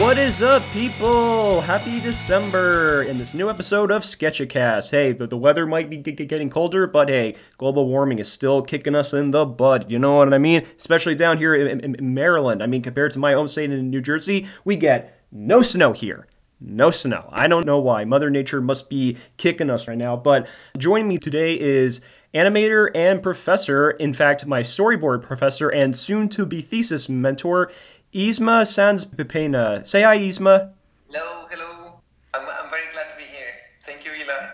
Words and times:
What 0.00 0.16
is 0.16 0.40
up, 0.40 0.62
people? 0.72 1.60
Happy 1.60 2.00
December 2.00 3.02
in 3.02 3.18
this 3.18 3.34
new 3.34 3.50
episode 3.50 3.90
of 3.90 4.02
Sketchicast. 4.02 4.90
Hey, 4.90 5.12
the, 5.12 5.26
the 5.26 5.36
weather 5.36 5.66
might 5.66 5.90
be 5.90 5.98
g- 5.98 6.12
getting 6.12 6.48
colder, 6.48 6.86
but 6.86 7.10
hey, 7.10 7.36
global 7.58 7.86
warming 7.86 8.18
is 8.18 8.32
still 8.32 8.62
kicking 8.62 8.94
us 8.94 9.12
in 9.12 9.30
the 9.30 9.44
butt. 9.44 9.90
You 9.90 9.98
know 9.98 10.14
what 10.16 10.32
I 10.32 10.38
mean? 10.38 10.66
Especially 10.78 11.14
down 11.14 11.36
here 11.36 11.54
in, 11.54 11.80
in- 11.80 11.94
in 11.96 12.14
Maryland. 12.14 12.62
I 12.62 12.66
mean, 12.66 12.80
compared 12.80 13.12
to 13.12 13.18
my 13.18 13.34
home 13.34 13.46
state 13.46 13.70
in 13.70 13.90
New 13.90 14.00
Jersey, 14.00 14.46
we 14.64 14.76
get 14.76 15.20
no 15.30 15.60
snow 15.60 15.92
here. 15.92 16.26
No 16.58 16.90
snow. 16.90 17.28
I 17.30 17.46
don't 17.46 17.66
know 17.66 17.78
why. 17.78 18.04
Mother 18.06 18.30
Nature 18.30 18.62
must 18.62 18.88
be 18.88 19.18
kicking 19.36 19.68
us 19.68 19.86
right 19.86 19.98
now. 19.98 20.16
But 20.16 20.48
joining 20.78 21.08
me 21.08 21.18
today 21.18 21.60
is 21.60 22.00
animator 22.34 22.90
and 22.94 23.22
professor, 23.22 23.90
in 23.90 24.12
fact, 24.12 24.46
my 24.46 24.60
storyboard 24.60 25.20
professor 25.22 25.68
and 25.68 25.96
soon 25.96 26.28
to 26.30 26.46
be 26.46 26.60
thesis 26.60 27.08
mentor, 27.08 27.70
Isma 28.12 28.66
Sans 28.66 29.04
Pipena. 29.04 29.86
Say 29.86 30.02
hi, 30.02 30.18
Isma. 30.18 30.72
Hello, 31.08 31.46
hello. 31.50 32.00
I'm, 32.34 32.42
I'm 32.48 32.70
very 32.70 32.90
glad 32.92 33.08
to 33.08 33.16
be 33.16 33.22
here. 33.22 33.52
Thank 33.84 34.04
you, 34.04 34.12
Eli. 34.12 34.48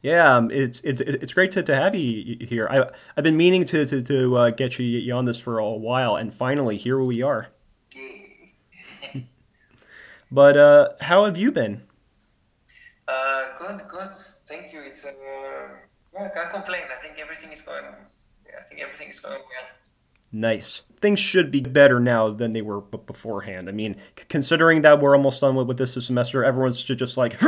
Yeah, 0.00 0.34
um, 0.36 0.50
it's 0.50 0.80
it's 0.80 1.00
it's 1.00 1.34
great 1.34 1.50
to, 1.52 1.62
to 1.62 1.74
have 1.74 1.94
you 1.94 2.36
here. 2.40 2.66
I 2.70 2.90
I've 3.16 3.24
been 3.24 3.36
meaning 3.36 3.64
to 3.66 3.84
to, 3.84 4.02
to 4.02 4.36
uh, 4.36 4.50
get 4.50 4.78
you, 4.78 4.86
you 4.86 5.14
on 5.14 5.26
this 5.26 5.38
for 5.38 5.58
a 5.58 5.70
while, 5.70 6.16
and 6.16 6.32
finally 6.32 6.76
here 6.76 7.00
we 7.00 7.22
are. 7.22 7.48
But 10.32 10.56
uh, 10.56 10.88
how 11.02 11.26
have 11.26 11.36
you 11.36 11.52
been? 11.52 11.82
Uh, 13.06 13.48
good, 13.58 13.82
good. 13.86 14.12
Thank 14.46 14.72
you. 14.72 14.80
It's 14.80 15.04
uh, 15.04 15.12
yeah, 16.14 16.24
I 16.24 16.28
can't 16.30 16.50
complain. 16.50 16.84
I 16.90 16.98
think 17.02 17.20
everything 17.20 17.52
is 17.52 17.60
going. 17.60 17.84
Yeah, 18.46 18.52
I 18.58 18.62
think 18.62 18.80
everything 18.80 19.08
is 19.08 19.20
going 19.20 19.34
well. 19.40 19.68
Nice. 20.32 20.84
Things 21.00 21.20
should 21.20 21.50
be 21.50 21.60
better 21.60 22.00
now 22.00 22.30
than 22.30 22.54
they 22.54 22.62
were 22.62 22.80
beforehand. 22.80 23.68
I 23.68 23.72
mean, 23.72 23.96
c- 24.18 24.24
considering 24.28 24.80
that 24.82 25.00
we're 25.00 25.14
almost 25.14 25.42
done 25.42 25.54
with, 25.54 25.68
with 25.68 25.76
this 25.76 25.92
semester, 25.92 26.42
everyone's 26.42 26.82
ju- 26.82 26.94
just 26.94 27.18
like, 27.18 27.38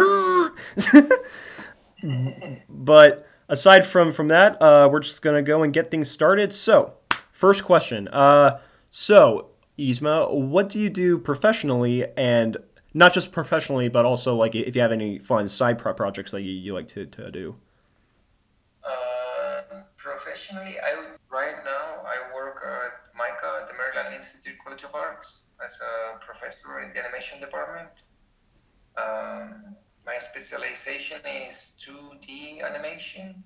but 2.68 3.26
aside 3.48 3.86
from 3.86 4.12
from 4.12 4.28
that, 4.28 4.60
uh, 4.60 4.88
we're 4.90 5.00
just 5.00 5.22
gonna 5.22 5.42
go 5.42 5.62
and 5.62 5.72
get 5.72 5.90
things 5.90 6.10
started. 6.10 6.52
So, 6.52 6.94
first 7.32 7.64
question. 7.64 8.08
Uh, 8.08 8.60
so 8.90 9.48
Isma, 9.78 10.32
what 10.32 10.68
do 10.68 10.78
you 10.78 10.90
do 10.90 11.18
professionally, 11.18 12.06
and 12.16 12.56
not 12.92 13.14
just 13.14 13.32
professionally, 13.32 13.88
but 13.88 14.04
also 14.04 14.34
like 14.34 14.54
if 14.54 14.76
you 14.76 14.82
have 14.82 14.92
any 14.92 15.18
fun 15.18 15.48
side 15.48 15.78
pro- 15.78 15.94
projects 15.94 16.32
that 16.32 16.42
you, 16.42 16.52
you 16.52 16.74
like 16.74 16.88
to, 16.88 17.06
to 17.06 17.30
do? 17.30 17.56
Uh, 18.84 19.62
professionally, 19.96 20.76
I 20.84 20.94
would, 20.98 21.08
right 21.30 21.54
now 21.64 22.02
I 22.04 22.16
Institute 24.24 24.58
College 24.64 24.84
of 24.84 24.94
Arts 24.94 25.48
as 25.62 25.78
a 25.90 26.18
professor 26.18 26.80
in 26.80 26.90
the 26.92 26.98
animation 27.04 27.40
department. 27.40 27.94
Um, 28.96 29.76
my 30.06 30.16
specialization 30.18 31.20
is 31.46 31.74
2D 31.84 32.62
animation, 32.62 33.44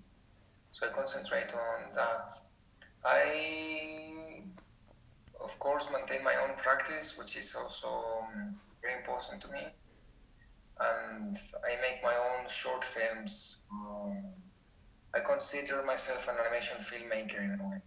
so 0.71 0.87
I 0.87 0.91
concentrate 0.91 1.53
on 1.55 1.93
that. 1.95 2.31
I, 3.05 4.43
of 5.43 5.59
course, 5.59 5.89
maintain 5.93 6.23
my 6.23 6.37
own 6.43 6.55
practice, 6.57 7.19
which 7.19 7.37
is 7.37 7.57
also 7.57 7.91
um, 8.23 8.57
very 8.83 8.95
important 8.95 9.41
to 9.43 9.49
me, 9.49 9.65
and 10.81 11.37
I 11.69 11.73
make 11.87 12.03
my 12.03 12.15
own 12.15 12.49
short 12.49 12.85
films. 12.85 13.59
Um, 13.73 14.17
I 15.15 15.21
consider 15.21 15.83
myself 15.83 16.29
an 16.29 16.37
animation 16.41 16.79
filmmaker 16.79 17.43
in 17.43 17.59
a 17.61 17.69
way. 17.69 17.81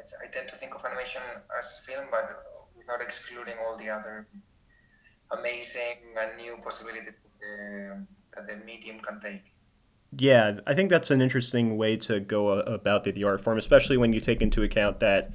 Uh, 0.00 0.24
I, 0.24 0.26
tend 0.28 0.48
to 0.48 0.56
think 0.56 0.74
of 0.74 0.84
animation 0.84 1.22
as 1.56 1.82
film, 1.86 2.06
but 2.10 2.42
without 2.76 3.02
excluding 3.02 3.54
all 3.64 3.76
the 3.76 3.88
other 3.88 4.26
amazing 5.38 6.16
and 6.20 6.36
new 6.36 6.56
possibilities 6.62 7.12
that 8.34 8.46
the, 8.46 8.56
medium 8.64 8.98
can 9.00 9.20
take. 9.20 9.42
Yeah, 10.16 10.58
I 10.66 10.74
think 10.74 10.90
that's 10.90 11.10
an 11.10 11.20
interesting 11.20 11.76
way 11.76 11.96
to 11.98 12.18
go 12.20 12.48
about 12.50 13.04
the, 13.04 13.12
the 13.12 13.24
art 13.24 13.42
form, 13.42 13.58
especially 13.58 13.96
when 13.96 14.12
you 14.12 14.20
take 14.20 14.42
into 14.42 14.62
account 14.62 15.00
that 15.00 15.32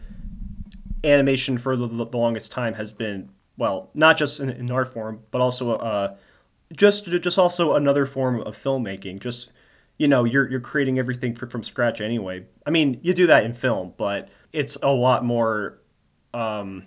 animation 1.04 1.58
for 1.58 1.76
the, 1.78 1.88
the 1.88 2.18
longest 2.18 2.52
time 2.52 2.74
has 2.74 2.92
been 2.92 3.30
well, 3.58 3.90
not 3.94 4.18
just 4.18 4.40
an, 4.40 4.50
an 4.50 4.72
art 4.72 4.92
form, 4.92 5.22
but 5.32 5.42
also 5.42 5.76
uh, 5.76 6.16
just 6.74 7.06
just 7.06 7.38
also 7.38 7.76
another 7.76 8.06
form 8.06 8.42
of 8.42 8.58
filmmaking. 8.62 9.20
Just 9.20 9.52
you 9.98 10.08
know, 10.08 10.24
you're 10.24 10.50
you're 10.50 10.60
creating 10.60 11.00
everything 11.00 11.36
fr- 11.36 11.48
from 11.48 11.64
scratch 11.64 12.02
anyway. 12.02 12.46
I 12.66 12.70
mean, 12.70 13.00
you 13.02 13.14
do 13.14 13.28
that 13.28 13.46
in 13.46 13.54
film, 13.54 13.94
but 13.98 14.30
it's 14.56 14.78
a 14.82 14.92
lot 14.92 15.24
more. 15.24 15.80
Um, 16.34 16.86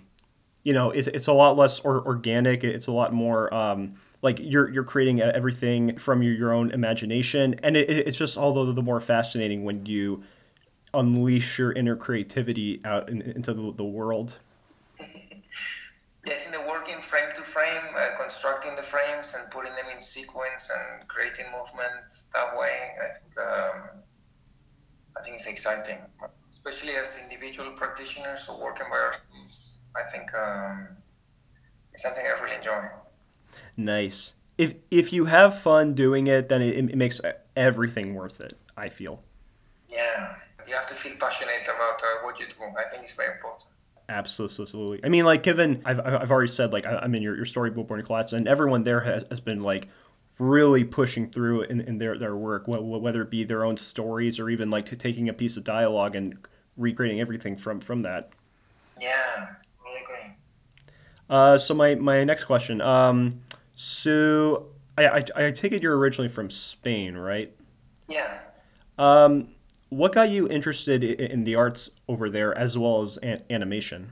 you 0.63 0.73
know, 0.73 0.91
it's, 0.91 1.07
it's 1.07 1.27
a 1.27 1.33
lot 1.33 1.57
less 1.57 1.79
or, 1.79 2.05
organic. 2.05 2.63
It's 2.63 2.87
a 2.87 2.91
lot 2.91 3.13
more 3.13 3.51
um, 3.53 3.95
like 4.21 4.39
you're 4.41 4.69
you're 4.69 4.83
creating 4.83 5.21
everything 5.21 5.97
from 5.97 6.21
your, 6.21 6.33
your 6.33 6.53
own 6.53 6.71
imagination, 6.71 7.59
and 7.63 7.77
it, 7.77 7.89
it's 7.89 8.17
just 8.17 8.37
all 8.37 8.53
the, 8.53 8.73
the 8.73 8.81
more 8.81 8.99
fascinating 8.99 9.63
when 9.63 9.85
you 9.85 10.23
unleash 10.93 11.59
your 11.59 11.71
inner 11.71 11.95
creativity 11.95 12.81
out 12.83 13.09
in, 13.09 13.21
into 13.21 13.53
the, 13.53 13.71
the 13.73 13.83
world. 13.83 14.37
I 14.99 15.05
think 16.31 16.51
the 16.51 16.61
working 16.67 17.01
frame 17.01 17.31
to 17.35 17.41
frame, 17.41 17.81
uh, 17.97 18.09
constructing 18.19 18.75
the 18.75 18.83
frames 18.83 19.35
and 19.39 19.49
putting 19.51 19.73
them 19.75 19.85
in 19.95 20.01
sequence 20.01 20.69
and 20.69 21.07
creating 21.07 21.45
movement 21.51 22.25
that 22.33 22.57
way, 22.57 22.91
I 23.01 23.07
think 23.13 23.39
um, 23.39 23.89
I 25.17 25.23
think 25.23 25.35
it's 25.35 25.47
exciting, 25.47 25.97
especially 26.49 26.95
as 26.95 27.19
individual 27.23 27.71
practitioners 27.71 28.47
or 28.49 28.61
working 28.61 28.87
by 28.91 28.97
ourselves. 28.97 29.77
I 29.95 30.03
think 30.11 30.33
um, 30.33 30.87
it's 31.93 32.03
something 32.03 32.23
I 32.25 32.41
really 32.41 32.55
enjoy. 32.55 32.87
Nice. 33.77 34.33
If 34.57 34.75
if 34.91 35.13
you 35.13 35.25
have 35.25 35.61
fun 35.61 35.93
doing 35.93 36.27
it, 36.27 36.49
then 36.49 36.61
it, 36.61 36.75
it 36.75 36.95
makes 36.95 37.21
everything 37.55 38.13
worth 38.13 38.41
it. 38.41 38.57
I 38.75 38.89
feel. 38.89 39.23
Yeah, 39.89 40.35
you 40.67 40.75
have 40.75 40.87
to 40.87 40.95
feel 40.95 41.15
passionate 41.19 41.63
about 41.63 42.01
uh, 42.01 42.23
what 42.23 42.39
you 42.39 42.47
do. 42.47 42.55
I 42.77 42.83
think 42.89 43.03
it's 43.03 43.13
very 43.13 43.33
important. 43.33 43.65
Absolutely. 44.07 44.99
I 45.03 45.09
mean, 45.09 45.23
like, 45.23 45.43
given 45.43 45.81
I've, 45.85 45.99
I've 45.99 46.31
already 46.31 46.47
said, 46.47 46.73
like, 46.73 46.85
I'm 46.85 47.13
in 47.13 47.21
your, 47.21 47.35
your 47.35 47.45
storyboarding 47.45 48.05
class, 48.05 48.33
and 48.33 48.47
everyone 48.47 48.83
there 48.83 49.01
has, 49.01 49.23
has 49.29 49.39
been, 49.39 49.61
like, 49.61 49.87
really 50.39 50.83
pushing 50.83 51.29
through 51.29 51.63
in, 51.63 51.81
in 51.81 51.97
their, 51.97 52.17
their 52.17 52.35
work, 52.35 52.63
whether 52.67 53.21
it 53.21 53.29
be 53.29 53.43
their 53.43 53.63
own 53.63 53.77
stories 53.77 54.39
or 54.39 54.49
even, 54.49 54.69
like, 54.69 54.85
to 54.87 54.95
taking 54.95 55.29
a 55.29 55.33
piece 55.33 55.57
of 55.57 55.63
dialogue 55.63 56.15
and 56.15 56.37
recreating 56.77 57.19
everything 57.19 57.57
from, 57.57 57.79
from 57.79 58.01
that. 58.01 58.31
Yeah, 58.99 59.47
really 59.83 60.01
agree. 60.01 60.33
Uh, 61.29 61.57
so, 61.57 61.73
my, 61.73 61.95
my 61.95 62.23
next 62.23 62.45
question. 62.45 62.81
Um, 62.81 63.41
so, 63.75 64.67
I, 64.97 65.07
I, 65.07 65.23
I 65.35 65.51
take 65.51 65.73
it 65.73 65.83
you're 65.83 65.97
originally 65.97 66.29
from 66.29 66.49
Spain, 66.49 67.15
right? 67.15 67.53
Yeah. 68.07 68.39
Um, 68.97 69.49
what 69.89 70.13
got 70.13 70.29
you 70.29 70.47
interested 70.47 71.03
in 71.03 71.43
the 71.43 71.55
arts 71.55 71.89
over 72.07 72.29
there 72.29 72.57
as 72.57 72.77
well 72.77 73.01
as 73.01 73.17
an- 73.17 73.43
animation? 73.49 74.11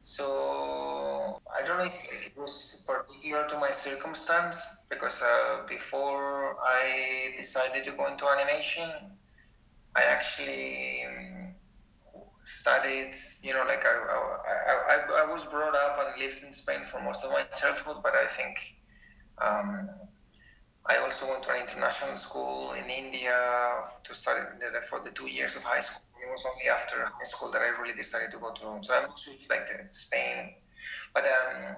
So 0.00 1.40
I 1.52 1.66
don't 1.66 1.78
know 1.78 1.84
if 1.84 1.92
it 1.92 2.36
was 2.36 2.84
to 3.30 3.58
my 3.58 3.70
circumstance 3.70 4.78
because 4.90 5.22
uh, 5.22 5.66
before 5.68 6.56
I 6.64 7.34
decided 7.36 7.84
to 7.84 7.92
go 7.92 8.06
into 8.06 8.26
animation, 8.26 8.90
I 9.94 10.02
actually 10.02 11.04
um, 11.06 11.54
studied. 12.44 13.14
You 13.42 13.54
know, 13.54 13.64
like 13.66 13.84
I, 13.86 13.94
I, 14.68 14.94
I, 14.94 15.24
I 15.24 15.30
was 15.30 15.44
brought 15.44 15.74
up 15.74 15.98
and 16.00 16.20
lived 16.20 16.42
in 16.42 16.52
Spain 16.52 16.84
for 16.84 17.02
most 17.02 17.24
of 17.24 17.30
my 17.30 17.42
childhood, 17.42 17.98
but 18.02 18.14
I 18.14 18.26
think. 18.26 18.56
Um, 19.40 19.88
I 20.90 20.96
also 20.98 21.28
went 21.28 21.42
to 21.42 21.50
an 21.50 21.60
international 21.60 22.16
school 22.16 22.72
in 22.72 22.88
India 22.88 23.36
to 24.04 24.14
study 24.14 24.40
for 24.88 25.00
the 25.00 25.10
two 25.10 25.28
years 25.28 25.54
of 25.54 25.62
high 25.62 25.80
school. 25.80 26.02
It 26.26 26.30
was 26.30 26.44
only 26.46 26.74
after 26.74 27.04
high 27.04 27.24
school 27.24 27.50
that 27.52 27.60
I 27.60 27.78
really 27.78 27.92
decided 27.92 28.30
to 28.30 28.38
go 28.38 28.52
to. 28.52 28.78
So 28.82 28.94
I'm 28.94 29.02
not 29.02 29.18
sure 29.18 29.34
Spain, 29.90 30.54
but 31.12 31.24
um, 31.24 31.76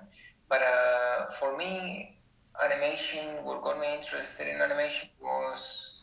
but 0.51 0.61
uh, 0.63 1.31
for 1.31 1.57
me, 1.57 2.19
animation. 2.63 3.25
What 3.45 3.63
got 3.63 3.81
me 3.81 3.95
interested 3.95 4.49
in 4.49 4.61
animation 4.61 5.09
was 5.23 5.95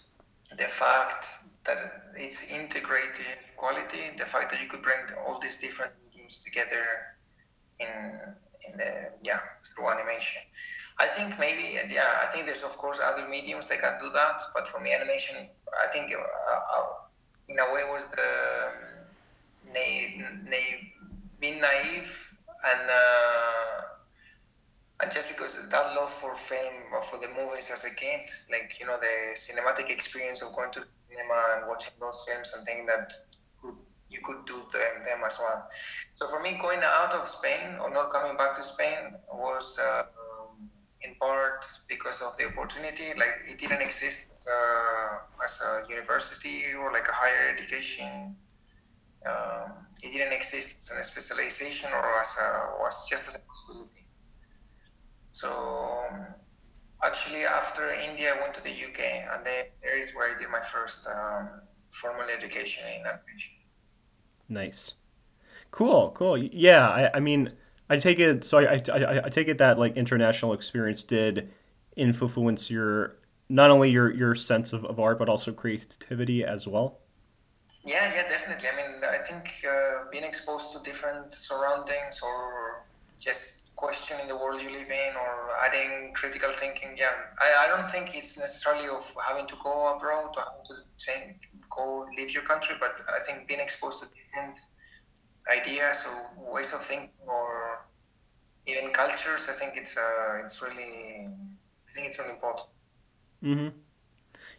the 0.57 0.65
fact 0.65 1.27
that 1.65 1.77
it's 2.15 2.51
integrated 2.51 3.37
quality. 3.57 4.15
The 4.17 4.25
fact 4.25 4.51
that 4.51 4.61
you 4.61 4.67
could 4.67 4.81
bring 4.81 5.03
all 5.27 5.37
these 5.39 5.57
different 5.57 5.91
mediums 6.03 6.39
together 6.39 6.83
in 7.79 7.89
in 8.67 8.77
the 8.77 9.11
yeah 9.21 9.39
through 9.75 9.89
animation. 9.89 10.41
I 10.97 11.07
think 11.07 11.37
maybe 11.39 11.77
yeah 11.89 12.23
I 12.23 12.25
think 12.27 12.45
there's 12.45 12.63
of 12.63 12.77
course 12.77 12.99
other 13.03 13.27
mediums 13.27 13.67
that 13.69 13.81
can 13.81 13.99
do 14.01 14.09
that, 14.13 14.41
but 14.55 14.67
for 14.67 14.79
me 14.79 14.93
animation 14.93 15.35
I 15.83 15.87
think 15.87 16.13
uh, 16.13 16.77
uh, 16.77 16.87
in 17.49 17.59
a 17.59 17.73
way 17.73 17.83
was 17.91 18.07
the 18.07 18.29
um, 18.67 19.73
na- 19.73 20.49
na- 20.49 20.81
being 21.39 21.61
naive 21.61 22.31
and 22.71 22.89
uh, 22.89 23.81
just 25.11 25.29
because 25.29 25.57
that 25.69 25.95
love 25.95 26.11
for 26.11 26.31
or 26.31 27.01
for 27.03 27.17
the 27.19 27.29
movies 27.37 27.69
as 27.71 27.85
a 27.85 27.93
kid, 27.95 28.21
like 28.51 28.77
you 28.79 28.85
know 28.85 28.97
the 28.97 29.35
cinematic 29.35 29.89
experience 29.91 30.41
of 30.41 30.55
going 30.55 30.71
to 30.71 30.83
cinema 31.13 31.57
and 31.57 31.67
watching 31.67 31.93
those 31.99 32.25
films 32.27 32.53
and 32.55 32.65
thinking 32.65 32.85
that 32.87 33.13
you 34.09 34.19
could 34.23 34.45
do 34.45 34.55
them, 34.73 35.03
them 35.05 35.19
as 35.25 35.37
well. 35.39 35.67
So 36.15 36.27
for 36.27 36.41
me, 36.41 36.57
going 36.61 36.79
out 36.83 37.13
of 37.13 37.27
Spain 37.27 37.77
or 37.81 37.93
not 37.93 38.11
coming 38.11 38.37
back 38.37 38.55
to 38.55 38.63
Spain 38.63 39.13
was 39.31 39.77
uh, 39.79 40.03
in 41.01 41.15
part 41.15 41.65
because 41.87 42.21
of 42.21 42.35
the 42.37 42.47
opportunity. 42.47 43.13
Like 43.17 43.35
it 43.47 43.57
didn't 43.57 43.81
exist 43.81 44.27
as 44.33 44.45
a, 44.47 45.43
as 45.43 45.59
a 45.61 45.89
university 45.89 46.63
or 46.79 46.91
like 46.91 47.07
a 47.07 47.13
higher 47.13 47.53
education. 47.53 48.35
Um, 49.25 49.71
it 50.01 50.13
didn't 50.13 50.33
exist 50.33 50.77
as 50.79 50.91
a 50.91 51.03
specialization 51.03 51.89
or 51.91 52.19
as 52.19 52.37
a 52.41 52.79
was 52.79 53.07
just 53.09 53.27
as 53.27 53.35
a 53.35 53.39
possibility. 53.39 53.96
So 55.37 55.51
um, 56.09 56.25
actually, 57.03 57.45
after 57.45 57.91
India, 57.91 58.33
I 58.35 58.41
went 58.41 58.55
to 58.55 58.63
the 58.63 58.71
UK, 58.71 58.99
and 59.31 59.45
there 59.45 59.99
is 59.99 60.15
where 60.15 60.33
I 60.33 60.35
did 60.35 60.49
my 60.49 60.61
first 60.61 61.07
um, 61.07 61.49
formal 61.91 62.25
education 62.35 62.83
in 62.87 63.01
animation. 63.05 63.53
Nice. 64.49 64.95
Cool, 65.69 66.09
cool. 66.15 66.39
Yeah, 66.39 66.89
I, 66.89 67.17
I 67.17 67.19
mean, 67.19 67.53
I 67.87 67.97
take 67.97 68.17
it. 68.17 68.43
So 68.45 68.57
I, 68.57 68.81
I, 68.91 69.25
I 69.25 69.29
take 69.29 69.47
it 69.47 69.59
that 69.59 69.77
like 69.77 69.95
international 69.95 70.53
experience 70.53 71.03
did 71.03 71.51
influence 71.95 72.71
your 72.71 73.17
not 73.47 73.69
only 73.69 73.91
your 73.91 74.11
your 74.11 74.33
sense 74.33 74.73
of, 74.73 74.85
of 74.85 74.99
art 74.99 75.19
but 75.19 75.29
also 75.29 75.51
creativity 75.51 76.43
as 76.43 76.67
well. 76.67 76.97
Yeah, 77.85 78.11
yeah, 78.15 78.27
definitely. 78.27 78.69
I 78.69 78.75
mean, 78.75 79.03
I 79.03 79.19
think 79.19 79.49
uh, 79.69 80.09
being 80.11 80.23
exposed 80.23 80.73
to 80.73 80.79
different 80.79 81.35
surroundings 81.35 82.21
or 82.23 82.85
just 83.19 83.56
questioning 83.77 84.27
the 84.27 84.35
world 84.35 84.61
you 84.61 84.71
live 84.71 84.89
in 84.89 85.13
or 85.15 85.33
adding 85.65 86.13
critical 86.15 86.51
thinking, 86.51 86.91
yeah, 86.97 87.13
I, 87.39 87.65
I 87.65 87.67
don't 87.71 87.89
think 87.89 88.15
it's 88.15 88.37
necessarily 88.37 88.87
of 88.89 89.05
having 89.27 89.47
to 89.47 89.55
go 89.63 89.95
abroad 89.95 90.33
or 90.37 90.43
having 90.49 90.65
to 90.71 90.75
change, 90.97 91.49
go 91.69 92.07
leave 92.17 92.31
your 92.33 92.43
country, 92.43 92.75
but 92.79 92.93
I 93.15 93.19
think 93.25 93.47
being 93.47 93.61
exposed 93.61 93.99
to 94.03 94.07
different 94.17 94.59
ideas 95.51 96.05
or 96.07 96.53
ways 96.53 96.73
of 96.73 96.81
thinking 96.81 97.11
or 97.27 97.85
even 98.67 98.91
cultures, 98.91 99.47
I 99.49 99.53
think 99.53 99.77
it's 99.77 99.97
uh, 99.97 100.39
it's 100.43 100.61
really, 100.61 101.27
I 101.89 101.91
think 101.95 102.07
it's 102.07 102.19
really 102.19 102.31
important. 102.31 102.69
hmm 103.41 103.69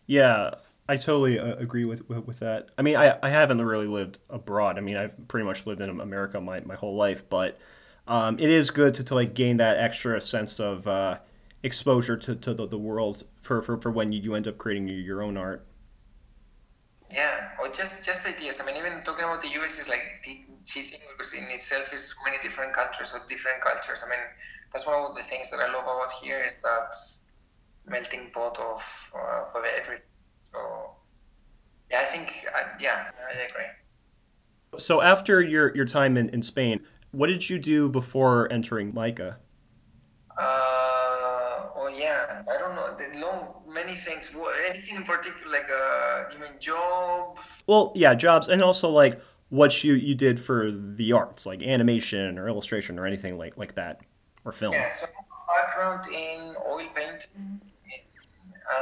Yeah, 0.06 0.53
I 0.88 0.97
totally 0.97 1.38
uh, 1.38 1.56
agree 1.56 1.85
with, 1.85 2.09
with 2.09 2.26
with 2.26 2.38
that. 2.41 2.71
I 2.79 2.82
mean, 2.82 2.97
I 2.97 3.19
I 3.23 3.31
haven't 3.31 3.61
really 3.62 3.87
lived 3.87 4.19
abroad. 4.31 4.79
I 4.79 4.81
mean, 4.81 4.97
I've 4.97 5.29
pretty 5.29 5.47
much 5.47 5.67
lived 5.67 5.81
in 5.81 6.00
America 6.00 6.41
my, 6.41 6.61
my 6.61 6.76
whole 6.76 6.97
life, 6.97 7.29
but 7.29 7.59
um, 8.08 8.38
it 8.38 8.50
is 8.50 8.70
good 8.70 8.94
to, 8.94 9.05
to 9.05 9.14
like 9.14 9.34
gain 9.34 9.58
that 9.58 9.76
extra 9.76 10.20
sense 10.20 10.58
of 10.58 10.88
uh, 10.88 11.19
exposure 11.62 12.16
to, 12.16 12.34
to 12.34 12.55
the, 12.55 12.66
the 12.66 12.78
world 12.78 13.25
for, 13.40 13.60
for, 13.62 13.76
for 13.81 13.90
when 13.90 14.12
you, 14.12 14.20
you 14.20 14.34
end 14.34 14.49
up 14.49 14.56
creating 14.58 14.88
your, 14.88 14.99
your 14.99 15.22
own 15.22 15.37
art. 15.37 15.66
Yeah, 17.12 17.50
or 17.60 17.69
just 17.69 18.05
just 18.05 18.26
ideas. 18.26 18.60
I 18.60 18.66
mean, 18.66 18.76
even 18.76 19.02
talking 19.02 19.25
about 19.25 19.40
the 19.40 19.49
US 19.62 19.78
is 19.78 19.88
like 19.88 20.05
cheating 20.64 21.00
because 21.16 21.32
in 21.32 21.44
itself 21.44 21.93
is 21.93 22.10
so 22.10 22.16
many 22.25 22.37
different 22.43 22.75
countries 22.75 23.12
or 23.14 23.20
different 23.28 23.62
cultures. 23.62 24.02
I 24.05 24.11
mean, 24.11 24.19
that's 24.72 24.87
one 24.87 25.11
of 25.11 25.16
the 25.16 25.22
things 25.22 25.50
that 25.50 25.61
I 25.61 25.72
love 25.72 25.84
about 25.84 26.12
here 26.12 26.38
is 26.38 26.54
that 26.62 26.94
melting 27.87 28.31
pot 28.32 28.58
of 28.58 29.12
uh, 29.14 29.58
of 29.58 29.64
everything. 29.64 30.04
So 30.38 30.58
yeah, 31.90 32.00
I 32.00 32.04
think 32.04 32.46
uh, 32.54 32.64
yeah, 32.78 33.11
I 33.26 33.38
agree. 33.40 33.64
So 34.76 35.00
after 35.00 35.40
your, 35.40 35.75
your 35.75 35.87
time 35.87 36.19
in, 36.19 36.28
in 36.28 36.43
Spain, 36.43 36.81
what 37.12 37.28
did 37.28 37.49
you 37.49 37.58
do 37.58 37.88
before 37.88 38.50
entering 38.52 38.93
MICA? 38.94 39.38
Uh, 40.38 40.43
oh 41.75 41.90
yeah, 41.94 42.43
I 42.49 42.58
don't 42.58 42.75
know. 42.75 42.96
The 42.96 43.19
long 43.19 43.62
many 43.69 43.94
things. 43.94 44.34
Anything 44.69 44.96
in 44.96 45.02
particular? 45.05 45.50
Like 45.50 45.69
uh, 45.70 46.25
you 46.32 46.38
mean 46.40 46.58
job? 46.60 47.38
Well, 47.66 47.93
yeah, 47.94 48.14
jobs, 48.14 48.49
and 48.49 48.62
also 48.62 48.88
like 48.88 49.20
what 49.49 49.82
you 49.82 49.94
you 49.94 50.14
did 50.14 50.38
for 50.38 50.70
the 50.70 51.12
arts, 51.12 51.46
like 51.46 51.62
animation 51.62 52.38
or 52.38 52.49
illustration 52.49 52.99
or 52.99 53.06
anything 53.06 53.37
like 53.38 53.56
like 53.56 53.75
that, 53.75 54.00
or 54.44 54.52
film. 54.52 54.75
Yeah. 54.75 54.90
So 54.90 55.06
I 55.06 55.61
have 55.61 55.66
background 55.66 56.06
in 56.08 56.54
oil 56.69 56.87
painting 56.94 57.61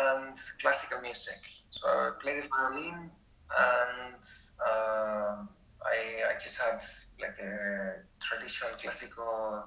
and 0.06 0.37
classical 0.61 1.00
music. 1.00 1.38
So 1.70 1.88
I 1.88 2.11
played 2.20 2.43
the 2.43 2.49
violin 2.49 3.11
and 3.58 4.25
uh, 4.61 5.44
I 5.84 6.31
I 6.31 6.32
just 6.40 6.61
had 6.61 6.81
like 7.20 7.37
the 7.37 8.02
traditional 8.26 8.73
classical 8.81 9.64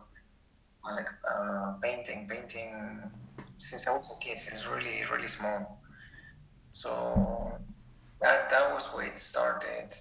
uh, 0.84 0.94
like 0.96 1.08
uh, 1.32 1.74
painting 1.82 2.28
painting 2.30 3.02
since 3.58 3.88
I 3.88 3.92
was 3.98 4.10
a 4.16 4.20
kid 4.24 4.40
since 4.40 4.68
really 4.68 5.04
really 5.12 5.28
small. 5.28 5.82
So 6.72 7.54
that 8.22 8.50
that 8.50 8.74
was 8.74 8.86
where 8.94 9.06
it 9.06 9.20
started 9.20 9.96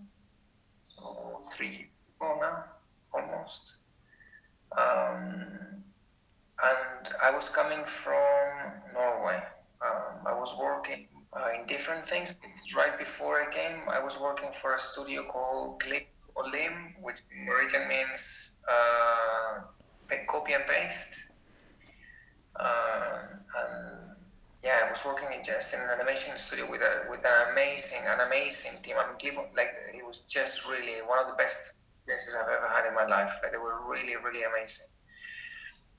so 0.95 1.41
three 1.51 1.89
now, 2.21 2.65
almost. 3.13 3.77
Um, 4.77 5.83
and 6.63 7.09
I 7.23 7.31
was 7.31 7.49
coming 7.49 7.83
from 7.85 8.73
Norway. 8.93 9.41
Um, 9.81 10.27
I 10.27 10.33
was 10.33 10.55
working 10.59 11.07
uh, 11.33 11.47
in 11.57 11.65
different 11.65 12.05
things. 12.05 12.33
Right 12.75 12.97
before 12.97 13.41
I 13.41 13.51
came, 13.51 13.81
I 13.89 14.03
was 14.03 14.19
working 14.19 14.49
for 14.53 14.73
a 14.73 14.79
studio 14.79 15.23
called 15.23 15.81
Click 15.81 16.11
Olim, 16.35 16.95
which 17.01 17.21
in 17.31 17.87
means 17.87 18.59
uh, 18.69 19.61
copy 20.27 20.53
and 20.53 20.65
paste. 20.67 21.29
Uh, 22.55 23.19
and 23.57 23.99
yeah, 24.63 24.81
I 24.85 24.89
was 24.89 25.01
working 25.05 25.29
in 25.33 25.43
just 25.43 25.73
in 25.73 25.79
an 25.79 25.89
animation 25.89 26.37
studio 26.37 26.69
with 26.69 26.81
a 26.81 27.05
with 27.09 27.19
an 27.19 27.51
amazing, 27.53 28.01
an 28.05 28.19
amazing 28.27 28.81
team. 28.83 28.95
I 28.99 29.07
mean, 29.07 29.35
like 29.55 29.73
it 29.93 30.05
was 30.05 30.19
just 30.27 30.67
really 30.67 30.99
one 31.07 31.19
of 31.19 31.27
the 31.27 31.35
best 31.35 31.73
experiences 32.09 32.35
I've 32.35 32.49
ever 32.49 32.67
had 32.67 32.87
in 32.87 32.95
my 32.95 33.05
life. 33.05 33.39
Like 33.41 33.51
they 33.51 33.57
were 33.57 33.77
really, 33.87 34.15
really 34.15 34.43
amazing. 34.43 34.87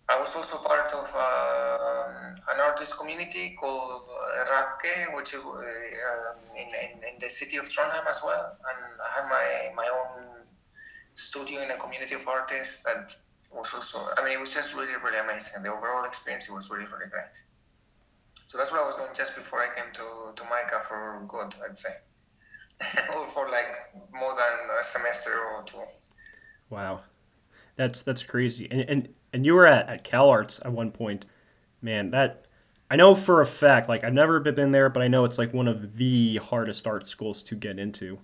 I 0.08 0.18
was 0.18 0.34
also 0.34 0.56
part 0.58 0.92
of 0.92 1.06
uh, 1.14 2.52
an 2.52 2.60
artist 2.60 2.98
community 2.98 3.56
called 3.58 4.02
Rakke, 4.50 5.14
which 5.14 5.34
is 5.34 5.40
uh, 5.40 6.34
in, 6.56 6.66
in, 6.66 6.90
in 7.06 7.14
the 7.20 7.30
city 7.30 7.58
of 7.58 7.68
Trondheim 7.68 8.06
as 8.08 8.20
well. 8.24 8.56
And 8.68 8.78
I 8.98 9.20
had 9.20 9.28
my, 9.28 9.70
my 9.76 9.88
own 9.88 10.24
studio 11.14 11.62
in 11.62 11.70
a 11.70 11.76
community 11.76 12.16
of 12.16 12.26
artists 12.26 12.82
that 12.82 13.14
was 13.52 13.72
also, 13.72 13.98
I 14.18 14.24
mean, 14.24 14.32
it 14.32 14.40
was 14.40 14.52
just 14.52 14.74
really, 14.74 14.94
really 15.04 15.18
amazing. 15.18 15.62
The 15.62 15.72
overall 15.72 16.04
experience 16.04 16.50
was 16.50 16.70
really, 16.70 16.86
really 16.86 17.08
great. 17.08 17.36
So 18.48 18.58
that's 18.58 18.72
what 18.72 18.82
I 18.82 18.86
was 18.86 18.96
doing 18.96 19.10
just 19.14 19.36
before 19.36 19.60
I 19.60 19.68
came 19.76 19.92
to, 19.94 20.34
to 20.34 20.42
MICA 20.42 20.80
for 20.88 21.22
good, 21.28 21.54
I'd 21.64 21.78
say. 21.78 21.94
or 23.16 23.26
for 23.28 23.48
like 23.48 23.94
more 24.12 24.34
than 24.34 24.76
a 24.78 24.82
semester 24.82 25.38
or 25.54 25.62
two. 25.62 25.84
Wow, 26.70 27.00
that's 27.76 28.02
that's 28.02 28.22
crazy. 28.22 28.68
And 28.70 28.80
and, 28.80 29.08
and 29.32 29.44
you 29.44 29.54
were 29.54 29.66
at, 29.66 29.88
at 29.88 30.04
CalArts 30.04 30.64
at 30.64 30.72
one 30.72 30.90
point. 30.90 31.24
Man, 31.82 32.10
that 32.10 32.46
I 32.90 32.96
know 32.96 33.14
for 33.14 33.40
a 33.40 33.46
fact. 33.46 33.88
Like 33.88 34.04
I've 34.04 34.12
never 34.12 34.40
been 34.40 34.72
there, 34.72 34.88
but 34.88 35.02
I 35.02 35.08
know 35.08 35.24
it's 35.24 35.38
like 35.38 35.52
one 35.52 35.68
of 35.68 35.96
the 35.96 36.36
hardest 36.36 36.86
art 36.86 37.06
schools 37.06 37.42
to 37.44 37.54
get 37.54 37.78
into. 37.78 38.18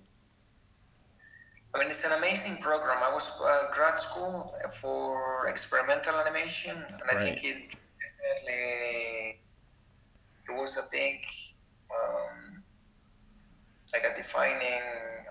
I 1.73 1.79
mean, 1.79 1.89
it's 1.89 2.03
an 2.05 2.13
amazing 2.13 2.57
program. 2.57 2.97
I 3.03 3.13
was 3.13 3.29
uh, 3.39 3.65
grad 3.73 3.99
school 3.99 4.55
for 4.71 5.47
experimental 5.47 6.15
animation, 6.15 6.75
and 6.75 7.17
I 7.17 7.23
think 7.23 7.43
it 7.43 7.75
definitely 7.99 9.39
it 10.49 10.53
was 10.55 10.77
a 10.77 10.83
big 10.91 11.19
um, 11.91 12.63
like 13.93 14.05
a 14.05 14.15
defining. 14.17 14.81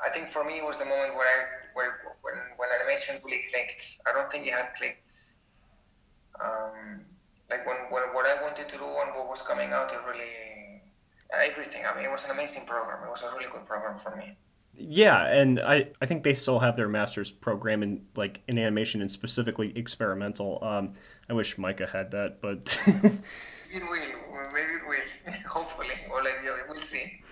I 0.05 0.11
think 0.11 0.29
for 0.29 0.45
me 0.45 0.59
it 0.59 0.65
was 0.65 0.79
the 0.79 0.85
moment 0.85 1.15
where 1.15 1.27
I 1.27 1.45
where 1.75 2.16
when 2.27 2.43
when 2.59 2.69
animation 2.81 3.23
really 3.25 3.45
clicked. 3.51 3.99
I 4.07 4.13
don't 4.13 4.31
think 4.31 4.47
it 4.47 4.53
had 4.53 4.75
clicked. 4.75 5.03
Um, 6.43 7.07
like 7.49 7.65
when, 7.67 7.77
when 7.91 8.03
what 8.13 8.27
I 8.27 8.43
wanted 8.43 8.69
to 8.69 8.77
do 8.77 8.85
and 8.85 9.15
what 9.15 9.29
was 9.29 9.43
coming 9.43 9.73
out, 9.73 9.93
it 9.93 10.01
really 10.07 10.83
everything. 11.33 11.83
I 11.87 11.95
mean, 11.95 12.05
it 12.05 12.11
was 12.11 12.25
an 12.25 12.33
amazing 12.33 12.67
program. 12.67 13.05
It 13.05 13.11
was 13.11 13.23
a 13.23 13.31
really 13.35 13.51
good 13.51 13.65
program 13.65 13.99
for 13.99 14.17
me. 14.17 14.37
Yeah, 14.79 15.25
and 15.27 15.59
I, 15.61 15.89
I 16.03 16.07
think 16.07 16.23
they 16.23 16.35
still 16.35 16.59
have 16.59 16.77
their 16.77 16.89
master's 16.89 17.31
program 17.31 17.83
in 17.83 18.03
like 18.15 18.43
in 18.47 18.59
animation 18.59 19.01
and 19.01 19.11
specifically 19.11 19.73
experimental. 19.77 20.59
Um, 20.63 20.93
I 21.31 21.33
wish 21.33 21.57
MICA 21.57 21.87
had 21.87 22.11
that, 22.11 22.43
but 22.43 22.79
it 23.73 23.83
will. 23.83 24.01
Maybe 24.53 24.73
it 24.73 24.87
will. 24.87 25.33
Hopefully, 25.49 25.89
or 26.11 26.23
like 26.23 26.69
we'll 26.69 26.79
see. 26.81 27.23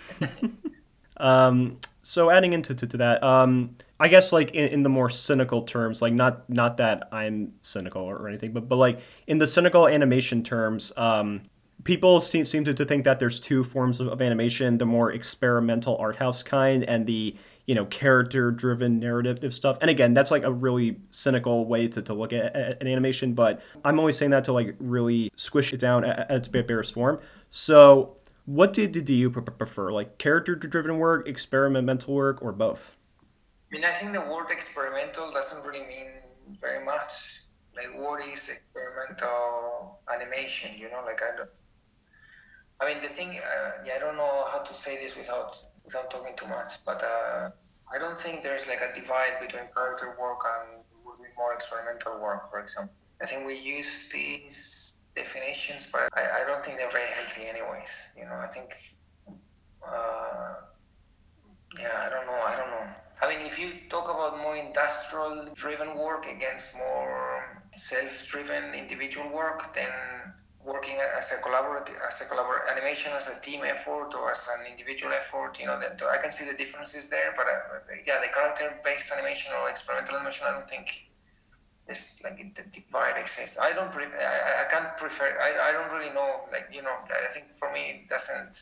um, 1.19 1.79
so 2.01 2.31
adding 2.31 2.55
into 2.55 2.75
to, 2.75 2.87
to 2.87 2.97
that, 2.97 3.23
um, 3.23 3.77
I 4.01 4.09
guess 4.09 4.33
like 4.33 4.51
in, 4.53 4.69
in 4.69 4.83
the 4.83 4.89
more 4.89 5.09
cynical 5.09 5.63
terms, 5.63 6.03
like 6.03 6.13
not 6.13 6.49
not 6.51 6.79
that 6.79 7.09
I'm 7.13 7.53
cynical 7.63 8.03
or, 8.03 8.17
or 8.17 8.29
anything, 8.29 8.53
but 8.53 8.69
but 8.69 8.77
like 8.77 9.01
in 9.27 9.39
the 9.39 9.47
cynical 9.47 9.87
animation 9.87 10.43
terms, 10.43 10.93
um, 10.97 11.43
people 11.85 12.19
seem, 12.19 12.45
seem 12.45 12.65
to, 12.65 12.75
to 12.75 12.85
think 12.85 13.05
that 13.05 13.19
there's 13.19 13.39
two 13.39 13.63
forms 13.63 14.01
of, 14.01 14.09
of 14.09 14.21
animation 14.21 14.79
the 14.79 14.87
more 14.87 15.13
experimental 15.13 15.97
art 15.99 16.17
house 16.17 16.43
kind 16.43 16.83
and 16.85 17.07
the 17.07 17.37
you 17.67 17.75
know 17.75 17.87
character 17.87 18.51
driven 18.51 18.99
narrative 18.99 19.55
stuff. 19.55 19.79
And 19.81 19.91
again 19.91 20.15
that's 20.15 20.31
like 20.31 20.43
a 20.43 20.53
really 20.53 20.99
cynical 21.11 21.67
way 21.67 21.89
to, 21.89 22.03
to 22.03 22.15
look 22.15 22.33
at, 22.33 22.57
at, 22.57 22.81
an 22.81 22.89
animation 22.89 23.35
but 23.35 23.63
i'm 23.85 23.99
always 23.99 24.17
saying 24.19 24.31
that 24.33 24.45
to 24.45 24.53
like 24.53 24.75
really 24.79 25.31
squish 25.37 25.73
it 25.73 25.79
down 25.79 26.05
at, 26.05 26.19
at 26.19 26.31
its 26.31 26.49
barest 26.49 26.95
form. 26.95 27.21
So 27.51 28.17
what 28.47 28.75
did, 28.75 28.93
did 28.93 29.09
you 29.09 29.31
prefer 29.31 29.93
like 29.93 30.19
character 30.19 30.55
driven 30.57 30.99
work 30.99 31.29
experimental 31.29 32.15
work 32.15 32.43
or 32.43 32.53
both 32.53 32.97
i 33.75 33.77
mean 33.77 33.85
i 33.85 33.91
think 33.91 34.13
the 34.13 34.21
word 34.21 34.51
experimental 34.51 35.31
doesn't 35.33 35.67
really 35.67 35.85
mean 35.87 36.11
very 36.61 36.85
much 36.85 37.43
like 37.77 37.91
what 37.99 38.25
is 38.25 38.49
experimental 38.49 39.99
animation 40.15 40.71
you 40.79 40.89
know 40.91 41.03
like 41.05 41.21
i 41.23 41.37
don't 41.37 41.51
I 42.81 42.93
mean, 42.93 43.03
the 43.03 43.09
thing, 43.09 43.39
uh, 43.39 43.71
yeah, 43.87 43.95
I 43.97 43.99
don't 43.99 44.17
know 44.17 44.47
how 44.53 44.59
to 44.59 44.75
say 44.75 44.99
this 44.99 45.17
without 45.17 45.57
without 45.85 46.11
talking 46.11 46.35
too 46.37 46.49
much, 46.49 46.85
but 46.85 47.03
uh, 47.03 47.51
I 47.95 47.99
don't 47.99 48.19
think 48.19 48.43
there's 48.43 48.69
like 48.69 48.81
a 48.81 48.93
divide 48.95 49.41
between 49.41 49.65
character 49.75 50.17
work 50.21 50.41
and 50.45 50.85
more 51.37 51.55
experimental 51.55 52.21
work, 52.21 52.51
for 52.51 52.61
example. 52.61 52.95
I 53.23 53.27
think 53.27 53.47
we 53.47 53.59
use 53.59 54.09
these 54.13 54.95
definitions, 55.15 55.89
but 55.91 56.09
I, 56.15 56.43
I 56.43 56.47
don't 56.47 56.65
think 56.65 56.79
they're 56.79 56.91
very 56.91 57.09
healthy, 57.09 57.47
anyways. 57.47 58.11
You 58.19 58.25
know, 58.25 58.35
I 58.35 58.47
think, 58.47 58.75
uh, 59.87 60.55
yeah, 61.79 62.05
I 62.07 62.09
don't 62.11 62.27
know, 62.27 62.41
I 62.45 62.57
don't 62.57 62.71
know. 62.71 62.87
I 63.23 63.29
mean, 63.29 63.47
if 63.47 63.59
you 63.59 63.73
talk 63.89 64.05
about 64.05 64.39
more 64.43 64.57
industrial 64.57 65.49
driven 65.55 65.97
work 65.97 66.27
against 66.27 66.77
more 66.77 67.63
self 67.77 68.27
driven 68.27 68.75
individual 68.75 69.29
work, 69.31 69.75
then 69.75 69.91
working 70.65 70.97
as 71.17 71.31
a 71.33 71.37
collaborative, 71.37 71.97
as 72.07 72.21
a 72.21 72.25
collabor- 72.25 72.71
animation 72.71 73.13
as 73.15 73.29
a 73.29 73.41
team 73.41 73.61
effort 73.65 74.15
or 74.15 74.31
as 74.31 74.47
an 74.59 74.71
individual 74.71 75.13
effort. 75.13 75.59
You 75.61 75.67
know, 75.67 75.79
that 75.81 76.03
I 76.11 76.19
can 76.19 76.31
see 76.31 76.45
the 76.51 76.57
differences 76.57 77.09
there. 77.09 77.35
But 77.37 77.47
uh, 77.47 77.95
yeah, 78.07 78.21
the 78.21 78.29
character-based 78.29 79.13
animation 79.13 79.53
or 79.61 79.69
experimental 79.69 80.17
animation, 80.17 80.47
I 80.49 80.53
don't 80.53 80.69
think 80.69 81.09
this 81.87 82.21
like 82.25 82.39
the 82.55 82.63
divide 82.63 83.19
exists. 83.19 83.59
I 83.59 83.73
don't. 83.73 83.93
Pre- 83.93 84.05
I, 84.05 84.63
I 84.63 84.65
can't 84.71 84.97
prefer. 84.97 85.39
I, 85.41 85.71
I 85.71 85.73
don't 85.73 85.93
really 85.93 86.13
know. 86.13 86.41
Like 86.51 86.69
you 86.73 86.83
know, 86.83 86.97
I 87.09 87.29
think 87.29 87.53
for 87.55 87.73
me 87.73 87.81
it 87.91 88.09
doesn't. 88.09 88.61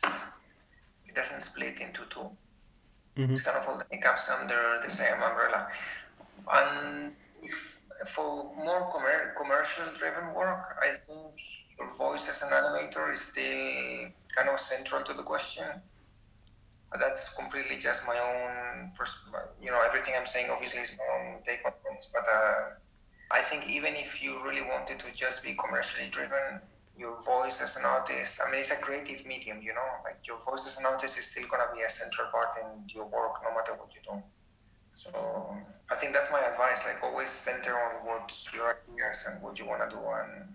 It 1.07 1.15
doesn't 1.15 1.41
split 1.41 1.79
into 1.79 2.05
2 2.09 2.31
mm-hmm. 3.17 3.31
It's 3.31 3.41
kind 3.41 3.57
of 3.57 3.67
all 3.67 3.81
it 3.91 4.01
comes 4.01 4.29
under 4.29 4.79
the 4.83 4.89
same 4.89 5.21
umbrella. 5.21 5.67
And 6.51 7.13
if 7.41 7.79
for 8.07 8.51
more 8.55 8.91
commer- 8.91 9.35
commercial 9.35 9.85
driven 9.97 10.33
work, 10.33 10.77
I 10.81 10.89
think 10.89 11.33
your 11.79 11.93
voice 11.93 12.27
as 12.29 12.41
an 12.41 12.49
animator 12.49 13.13
is 13.13 13.21
still 13.21 14.09
kind 14.35 14.49
of 14.49 14.59
central 14.59 15.01
to 15.03 15.13
the 15.13 15.23
question. 15.23 15.65
But 16.91 16.99
that's 16.99 17.35
completely 17.35 17.77
just 17.77 18.05
my 18.05 18.17
own, 18.19 18.91
pers- 18.95 19.17
you 19.61 19.71
know, 19.71 19.81
everything 19.83 20.13
I'm 20.17 20.27
saying 20.27 20.47
obviously 20.51 20.81
is 20.81 20.91
my 20.97 21.05
own 21.17 21.41
take 21.43 21.65
on 21.65 21.73
things. 21.85 22.07
But 22.13 22.23
uh, 22.31 22.75
I 23.31 23.41
think 23.41 23.67
even 23.69 23.95
if 23.95 24.21
you 24.21 24.43
really 24.43 24.61
wanted 24.61 24.99
to 24.99 25.11
just 25.11 25.43
be 25.43 25.55
commercially 25.55 26.07
driven, 26.09 26.61
your 26.97 27.21
voice 27.23 27.61
as 27.61 27.75
an 27.75 27.85
artist, 27.85 28.39
I 28.45 28.51
mean, 28.51 28.59
it's 28.59 28.71
a 28.71 28.75
creative 28.75 29.25
medium, 29.25 29.61
you 29.61 29.73
know, 29.73 29.89
like 30.05 30.19
your 30.27 30.37
voice 30.45 30.67
as 30.67 30.77
an 30.79 30.85
artist 30.85 31.17
is 31.17 31.25
still 31.25 31.47
going 31.47 31.61
to 31.67 31.75
be 31.75 31.81
a 31.81 31.89
central 31.89 32.27
part 32.29 32.53
in 32.61 32.87
your 32.89 33.05
work 33.05 33.41
no 33.43 33.53
matter 33.55 33.73
what 33.73 33.89
you 33.95 34.01
do. 34.07 34.21
So 34.93 35.57
I 35.89 35.95
think 35.95 36.13
that's 36.13 36.31
my 36.31 36.41
advice, 36.41 36.85
like 36.85 37.03
always 37.03 37.29
center 37.29 37.75
on 37.75 38.05
what 38.05 38.31
your 38.53 38.77
ideas 38.91 39.27
and 39.27 39.41
what 39.41 39.57
you 39.57 39.65
want 39.65 39.89
to 39.89 39.95
do 39.95 40.01
and 40.01 40.53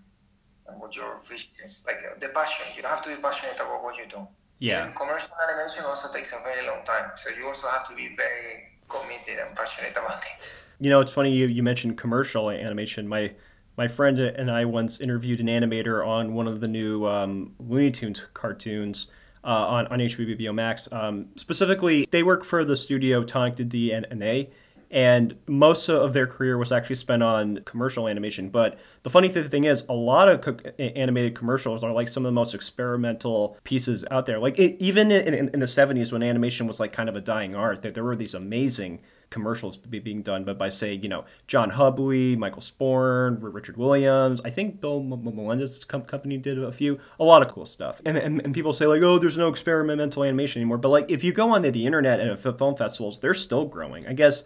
and 0.68 0.80
what 0.80 0.94
your 0.94 1.20
vision 1.26 1.50
is. 1.64 1.82
Like 1.86 1.98
uh, 2.04 2.18
the 2.20 2.28
passion, 2.28 2.66
you 2.76 2.82
have 2.82 3.02
to 3.02 3.08
be 3.08 3.16
passionate 3.16 3.56
about 3.56 3.82
what 3.82 3.96
you 3.96 4.06
do. 4.06 4.28
Yeah. 4.60 4.82
Even 4.82 4.94
commercial 4.94 5.32
animation 5.48 5.84
also 5.84 6.12
takes 6.12 6.32
a 6.32 6.38
very 6.44 6.66
long 6.66 6.84
time, 6.84 7.10
so 7.16 7.30
you 7.30 7.46
also 7.46 7.68
have 7.68 7.88
to 7.88 7.94
be 7.94 8.14
very 8.16 8.78
committed 8.88 9.44
and 9.44 9.56
passionate 9.56 9.92
about 9.92 10.22
it. 10.22 10.54
You 10.80 10.90
know, 10.90 11.00
it's 11.00 11.12
funny 11.12 11.32
you, 11.32 11.46
you 11.46 11.62
mentioned 11.62 11.96
commercial 11.96 12.50
animation. 12.50 13.08
My 13.08 13.32
my 13.78 13.86
friend 13.86 14.18
and 14.18 14.50
I 14.50 14.64
once 14.64 15.00
interviewed 15.00 15.38
an 15.38 15.46
animator 15.46 16.04
on 16.04 16.34
one 16.34 16.48
of 16.48 16.60
the 16.60 16.66
new 16.68 17.06
um, 17.06 17.54
Looney 17.60 17.92
Tunes 17.92 18.26
cartoons. 18.34 19.06
Uh, 19.44 19.50
on, 19.50 19.86
on 19.86 20.00
HBO 20.00 20.52
Max. 20.52 20.88
Um, 20.90 21.28
specifically, 21.36 22.08
they 22.10 22.24
work 22.24 22.44
for 22.44 22.64
the 22.64 22.74
studio 22.76 23.22
Tonic 23.22 23.54
de 23.54 23.64
DNA, 23.64 24.50
and 24.90 25.36
most 25.46 25.88
of 25.88 26.12
their 26.12 26.26
career 26.26 26.58
was 26.58 26.72
actually 26.72 26.96
spent 26.96 27.22
on 27.22 27.60
commercial 27.64 28.08
animation. 28.08 28.50
But 28.50 28.78
the 29.04 29.10
funny 29.10 29.28
thing 29.28 29.64
is, 29.64 29.84
a 29.88 29.94
lot 29.94 30.28
of 30.28 30.40
co- 30.40 30.70
animated 30.78 31.36
commercials 31.36 31.84
are 31.84 31.92
like 31.92 32.08
some 32.08 32.24
of 32.24 32.28
the 32.28 32.34
most 32.34 32.52
experimental 32.52 33.56
pieces 33.62 34.04
out 34.10 34.26
there. 34.26 34.40
Like 34.40 34.58
it, 34.58 34.76
even 34.80 35.12
in, 35.12 35.32
in, 35.32 35.48
in, 35.50 35.60
the 35.60 35.66
70s, 35.66 36.10
when 36.10 36.24
animation 36.24 36.66
was 36.66 36.80
like 36.80 36.92
kind 36.92 37.08
of 37.08 37.16
a 37.16 37.20
dying 37.20 37.54
art, 37.54 37.82
there 37.82 38.04
were 38.04 38.16
these 38.16 38.34
amazing 38.34 39.00
commercials 39.30 39.76
being 39.76 40.22
done 40.22 40.44
but 40.44 40.58
by 40.58 40.68
say 40.68 40.94
you 40.94 41.08
know 41.08 41.24
john 41.46 41.72
hubley 41.72 42.36
michael 42.36 42.62
sporn 42.62 43.38
richard 43.40 43.76
williams 43.76 44.40
i 44.44 44.50
think 44.50 44.80
bill 44.80 45.02
melendez 45.02 45.84
company 45.84 46.38
did 46.38 46.62
a 46.62 46.72
few 46.72 46.98
a 47.20 47.24
lot 47.24 47.42
of 47.42 47.48
cool 47.48 47.66
stuff 47.66 48.00
and, 48.06 48.16
and, 48.16 48.40
and 48.40 48.54
people 48.54 48.72
say 48.72 48.86
like 48.86 49.02
oh 49.02 49.18
there's 49.18 49.36
no 49.36 49.48
experimental 49.48 50.24
animation 50.24 50.62
anymore 50.62 50.78
but 50.78 50.88
like 50.88 51.10
if 51.10 51.22
you 51.22 51.32
go 51.32 51.54
on 51.54 51.62
the, 51.62 51.70
the 51.70 51.84
internet 51.84 52.20
and 52.20 52.38
film 52.38 52.74
festivals 52.76 53.20
they're 53.20 53.34
still 53.34 53.66
growing 53.66 54.06
i 54.06 54.12
guess 54.12 54.44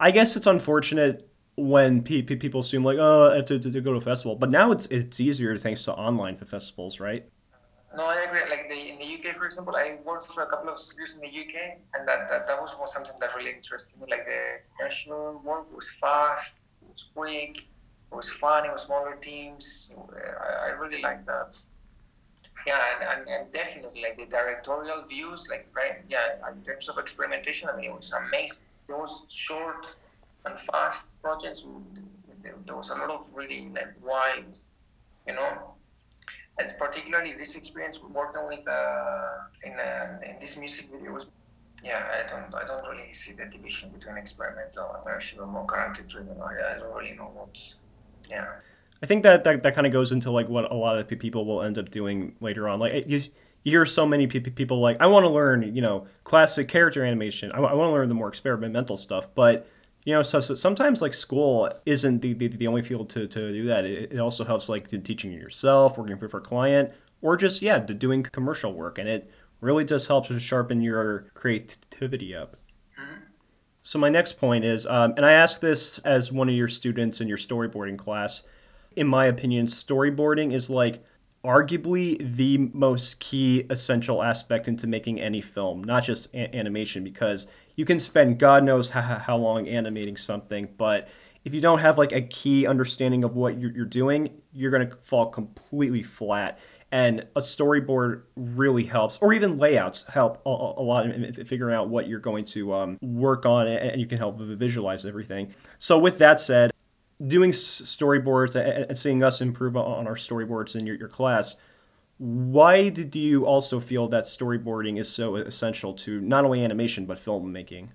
I 0.00 0.10
guess 0.10 0.36
it's 0.36 0.46
unfortunate 0.46 1.28
when 1.56 2.02
pe- 2.02 2.22
pe- 2.22 2.36
people 2.36 2.60
assume 2.60 2.84
like, 2.84 2.98
oh, 2.98 3.30
I 3.30 3.36
have 3.36 3.44
to, 3.46 3.58
to, 3.58 3.70
to, 3.70 3.80
go 3.80 3.92
to 3.92 3.98
a 3.98 4.00
festival. 4.00 4.36
But 4.36 4.50
now 4.50 4.72
it's 4.72 4.86
it's 4.86 5.20
easier 5.20 5.56
thanks 5.56 5.84
to 5.84 5.94
online 5.94 6.36
festivals, 6.36 7.00
right? 7.00 7.28
No, 7.96 8.06
I 8.06 8.22
agree. 8.22 8.50
Like 8.50 8.68
the, 8.68 8.92
in 8.92 8.98
the 8.98 9.04
UK, 9.14 9.36
for 9.36 9.44
example, 9.44 9.76
I 9.76 9.98
worked 10.04 10.26
for 10.32 10.42
a 10.42 10.46
couple 10.46 10.68
of 10.68 10.78
studios 10.78 11.14
in 11.14 11.20
the 11.20 11.28
UK, 11.28 11.78
and 11.94 12.08
that, 12.08 12.28
that, 12.28 12.46
that 12.46 12.60
was 12.60 12.74
something 12.92 13.14
that 13.20 13.34
really 13.36 13.50
interested 13.50 14.00
me. 14.00 14.06
Like 14.10 14.26
the 14.26 14.60
commercial 14.76 15.40
work 15.44 15.74
was 15.74 15.96
fast, 16.00 16.56
it 16.82 16.88
was 16.90 17.06
quick, 17.14 17.58
it 17.58 18.14
was 18.14 18.30
fun, 18.30 18.66
it 18.66 18.72
was 18.72 18.82
smaller 18.82 19.16
teams. 19.16 19.94
Uh, 19.96 20.44
I, 20.44 20.68
I 20.68 20.70
really 20.70 21.02
like 21.02 21.24
that. 21.26 21.56
Yeah, 22.66 22.80
and, 23.00 23.20
and, 23.20 23.28
and, 23.28 23.52
definitely 23.52 24.00
like 24.00 24.16
the 24.16 24.24
directorial 24.24 25.02
views, 25.02 25.46
like 25.50 25.68
right, 25.76 26.02
yeah, 26.08 26.38
in 26.50 26.62
terms 26.62 26.88
of 26.88 26.96
experimentation, 26.96 27.68
I 27.68 27.76
mean, 27.76 27.90
it 27.90 27.94
was 27.94 28.12
amazing 28.12 28.64
those 28.88 29.22
short 29.28 29.96
and 30.44 30.58
fast 30.58 31.08
projects, 31.22 31.64
there 32.66 32.76
was 32.76 32.90
a 32.90 32.94
lot 32.94 33.10
of 33.10 33.30
really 33.34 33.68
like 33.74 33.94
wild, 34.02 34.58
you 35.26 35.34
know. 35.34 35.74
And 36.58 36.72
particularly 36.78 37.32
this 37.32 37.56
experience 37.56 38.00
working 38.02 38.46
with 38.46 38.66
uh, 38.68 39.64
in, 39.64 39.72
uh, 39.72 40.18
in 40.28 40.36
this 40.40 40.56
music 40.56 40.88
video 40.90 41.12
was, 41.12 41.26
yeah, 41.82 42.06
I 42.12 42.30
don't 42.30 42.54
I 42.54 42.64
don't 42.64 42.86
really 42.88 43.12
see 43.12 43.32
the 43.32 43.46
division 43.46 43.90
between 43.90 44.16
experimental 44.16 44.90
and 44.94 45.02
commercial 45.02 45.46
more 45.46 45.66
character 45.66 46.02
driven. 46.02 46.36
I, 46.40 46.76
I 46.76 46.78
don't 46.78 46.94
really 46.94 47.12
know 47.12 47.30
what, 47.34 47.58
yeah. 48.30 48.46
I 49.02 49.06
think 49.06 49.24
that, 49.24 49.44
that 49.44 49.62
that 49.64 49.74
kind 49.74 49.86
of 49.86 49.92
goes 49.92 50.12
into 50.12 50.30
like 50.30 50.48
what 50.48 50.70
a 50.70 50.74
lot 50.74 50.96
of 50.96 51.08
people 51.08 51.44
will 51.44 51.62
end 51.62 51.76
up 51.76 51.90
doing 51.90 52.36
later 52.40 52.68
on. 52.68 52.78
Like 52.78 53.06
you, 53.08 53.20
you 53.64 53.70
hear 53.72 53.84
so 53.84 54.06
many 54.06 54.26
people 54.26 54.78
like, 54.78 54.98
I 55.00 55.06
want 55.06 55.24
to 55.24 55.30
learn, 55.30 55.74
you 55.74 55.82
know, 55.82 56.06
classic 56.22 56.68
character 56.68 57.04
animation. 57.04 57.50
I 57.52 57.60
want 57.60 57.72
to 57.74 57.90
learn 57.90 58.08
the 58.08 58.14
more 58.14 58.28
experimental 58.28 58.96
stuff. 58.96 59.26
But, 59.34 59.66
you 60.04 60.12
know, 60.12 60.22
so, 60.22 60.40
so 60.40 60.54
sometimes 60.54 61.00
like 61.00 61.14
school 61.14 61.70
isn't 61.86 62.20
the, 62.20 62.34
the, 62.34 62.48
the, 62.48 62.66
only 62.66 62.82
field 62.82 63.08
to, 63.10 63.26
to 63.26 63.52
do 63.52 63.66
that. 63.66 63.84
It, 63.84 64.12
it 64.12 64.18
also 64.18 64.44
helps 64.44 64.68
like 64.68 64.88
teaching 65.02 65.32
yourself, 65.32 65.96
working 65.96 66.18
for, 66.18 66.28
for 66.28 66.38
a 66.38 66.42
client, 66.42 66.92
or 67.22 67.36
just, 67.36 67.62
yeah, 67.62 67.78
doing 67.78 68.22
commercial 68.22 68.74
work. 68.74 68.98
And 68.98 69.08
it 69.08 69.30
really 69.60 69.84
does 69.84 70.06
help 70.06 70.26
to 70.28 70.38
sharpen 70.38 70.82
your 70.82 71.30
creativity 71.32 72.34
up. 72.34 72.56
Mm-hmm. 73.00 73.20
So 73.80 73.98
my 73.98 74.10
next 74.10 74.34
point 74.38 74.64
is, 74.64 74.86
um, 74.86 75.14
and 75.16 75.24
I 75.24 75.32
asked 75.32 75.62
this 75.62 75.98
as 75.98 76.30
one 76.30 76.50
of 76.50 76.54
your 76.54 76.68
students 76.68 77.22
in 77.22 77.28
your 77.28 77.38
storyboarding 77.38 77.96
class. 77.96 78.42
In 78.94 79.06
my 79.06 79.24
opinion, 79.24 79.66
storyboarding 79.66 80.52
is 80.52 80.68
like 80.68 81.02
arguably 81.44 82.34
the 82.36 82.58
most 82.72 83.20
key 83.20 83.66
essential 83.70 84.22
aspect 84.22 84.66
into 84.66 84.86
making 84.86 85.20
any 85.20 85.40
film, 85.40 85.84
not 85.84 86.02
just 86.02 86.28
a- 86.34 86.54
animation, 86.56 87.04
because 87.04 87.46
you 87.76 87.84
can 87.84 87.98
spend 87.98 88.38
God 88.38 88.64
knows 88.64 88.90
how, 88.90 89.02
how 89.02 89.36
long 89.36 89.68
animating 89.68 90.16
something, 90.16 90.68
but 90.76 91.08
if 91.44 91.52
you 91.52 91.60
don't 91.60 91.80
have 91.80 91.98
like 91.98 92.12
a 92.12 92.22
key 92.22 92.66
understanding 92.66 93.22
of 93.22 93.36
what 93.36 93.60
you're, 93.60 93.70
you're 93.72 93.84
doing, 93.84 94.40
you're 94.52 94.70
going 94.70 94.88
to 94.88 94.96
fall 95.02 95.26
completely 95.26 96.02
flat. 96.02 96.58
and 96.90 97.26
a 97.34 97.40
storyboard 97.40 98.22
really 98.36 98.84
helps 98.84 99.18
or 99.20 99.32
even 99.32 99.56
layouts 99.56 100.04
help 100.04 100.40
a, 100.46 100.48
a 100.48 100.84
lot 100.84 101.06
in 101.06 101.44
figuring 101.44 101.74
out 101.74 101.88
what 101.88 102.06
you're 102.06 102.20
going 102.20 102.44
to 102.44 102.72
um, 102.72 102.98
work 103.02 103.44
on 103.44 103.66
and 103.66 104.00
you 104.00 104.06
can 104.06 104.16
help 104.16 104.38
visualize 104.38 105.04
everything 105.04 105.52
so 105.78 105.98
with 105.98 106.18
that 106.18 106.38
said 106.38 106.70
doing 107.26 107.50
storyboards 107.50 108.54
and 108.56 108.96
seeing 108.96 109.22
us 109.22 109.40
improve 109.40 109.76
on 109.76 110.06
our 110.06 110.14
storyboards 110.14 110.76
in 110.76 110.86
your, 110.86 110.96
your 110.96 111.08
class 111.08 111.56
why 112.18 112.88
did 112.88 113.16
you 113.16 113.44
also 113.44 113.80
feel 113.80 114.06
that 114.06 114.22
storyboarding 114.24 115.00
is 115.00 115.08
so 115.10 115.34
essential 115.34 115.92
to 115.92 116.20
not 116.20 116.44
only 116.44 116.64
animation 116.64 117.06
but 117.06 117.18
filmmaking 117.18 117.88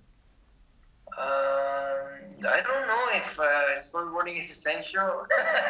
um, 1.18 2.06
i 2.48 2.62
don't 2.64 2.88
know 2.88 3.06
if 3.14 3.40
uh, 3.40 3.46
storyboarding 3.76 4.38
is 4.38 4.50
essential 4.50 5.26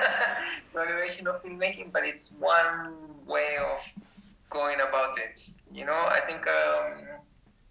to 0.73 0.79
animation 0.79 1.27
of 1.27 1.43
filmmaking 1.43 1.91
but 1.91 2.05
it's 2.05 2.33
one 2.39 2.93
way 3.27 3.57
of 3.61 4.03
going 4.49 4.81
about 4.81 5.17
it. 5.19 5.49
You 5.71 5.85
know, 5.85 5.93
I 5.93 6.19
think 6.25 6.47
um, 6.47 7.03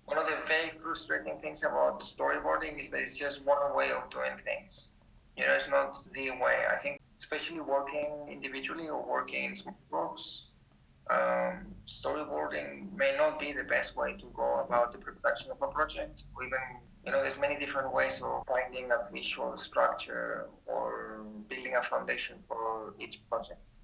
one 0.04 0.18
of 0.18 0.26
the 0.26 0.36
very 0.46 0.70
frustrating 0.70 1.38
things 1.40 1.64
about 1.64 2.00
storyboarding 2.00 2.78
is 2.78 2.90
that 2.90 3.00
it's 3.00 3.16
just 3.16 3.44
one 3.44 3.74
way 3.74 3.90
of 3.90 4.08
doing 4.10 4.36
things. 4.44 4.90
You 5.38 5.46
know, 5.46 5.54
it's 5.54 5.68
not 5.68 5.96
the 6.12 6.30
way. 6.32 6.64
I 6.68 6.74
think, 6.74 7.00
especially 7.16 7.60
working 7.60 8.26
individually 8.28 8.88
or 8.88 9.00
working 9.08 9.44
in 9.44 9.54
small 9.54 9.78
groups, 9.88 10.46
um, 11.10 11.66
storyboarding 11.86 12.92
may 12.96 13.14
not 13.16 13.38
be 13.38 13.52
the 13.52 13.62
best 13.62 13.96
way 13.96 14.14
to 14.14 14.26
go 14.34 14.64
about 14.66 14.90
the 14.90 14.98
production 14.98 15.52
of 15.52 15.62
a 15.62 15.68
project. 15.68 16.24
Or 16.34 16.42
even, 16.42 16.58
you 17.06 17.12
know, 17.12 17.22
there's 17.22 17.38
many 17.38 17.56
different 17.56 17.94
ways 17.94 18.20
of 18.20 18.44
finding 18.48 18.90
a 18.90 19.08
visual 19.12 19.56
structure 19.56 20.48
or 20.66 21.24
building 21.48 21.76
a 21.76 21.82
foundation 21.84 22.38
for 22.48 22.94
each 22.98 23.20
project. 23.30 23.78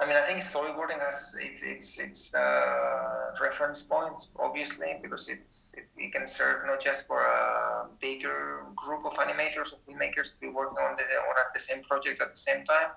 I 0.00 0.06
mean, 0.06 0.16
I 0.16 0.22
think 0.22 0.40
storyboarding 0.40 0.98
has 0.98 1.36
its 1.42 1.62
its 1.62 2.00
its 2.00 2.34
uh, 2.34 3.34
reference 3.42 3.82
point, 3.82 4.28
obviously, 4.38 4.98
because 5.02 5.28
it's 5.28 5.74
it, 5.76 5.88
it, 5.98 6.14
can 6.14 6.26
serve 6.26 6.64
not 6.66 6.80
just 6.80 7.06
for 7.06 7.20
a 7.20 7.86
bigger 8.00 8.64
group 8.74 9.04
of 9.04 9.12
animators 9.14 9.74
or 9.74 9.78
filmmakers 9.84 10.32
to 10.32 10.38
be 10.40 10.48
working 10.48 10.78
on 10.78 10.96
the 10.96 11.02
on 11.02 11.34
the 11.52 11.60
same 11.60 11.82
project 11.82 12.22
at 12.22 12.30
the 12.30 12.40
same 12.48 12.64
time, 12.64 12.92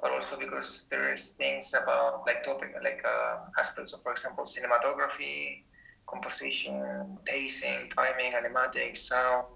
but 0.00 0.12
also 0.12 0.38
because 0.38 0.86
there's 0.88 1.30
things 1.32 1.74
about 1.74 2.24
like 2.28 2.44
topic 2.44 2.72
like 2.84 3.04
uh, 3.04 3.38
aspects 3.58 3.92
of, 3.92 4.00
for 4.04 4.12
example, 4.12 4.44
cinematography, 4.44 5.64
composition, 6.06 7.18
pacing, 7.24 7.88
timing, 7.88 8.32
animatics, 8.32 8.98
sound, 8.98 9.46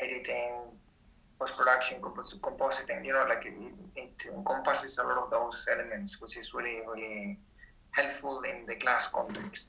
editing, 0.00 0.52
post 1.44 1.58
production, 1.58 2.00
compositing, 2.00 3.04
you 3.04 3.12
know, 3.12 3.26
like 3.28 3.44
it, 3.44 3.52
it, 3.96 4.26
encompasses 4.34 4.96
a 4.96 5.02
lot 5.02 5.18
of 5.18 5.30
those 5.30 5.66
elements, 5.70 6.20
which 6.20 6.38
is 6.38 6.54
really, 6.54 6.78
really 6.88 7.36
helpful 7.90 8.42
in 8.48 8.64
the 8.66 8.74
class 8.76 9.08
context. 9.08 9.68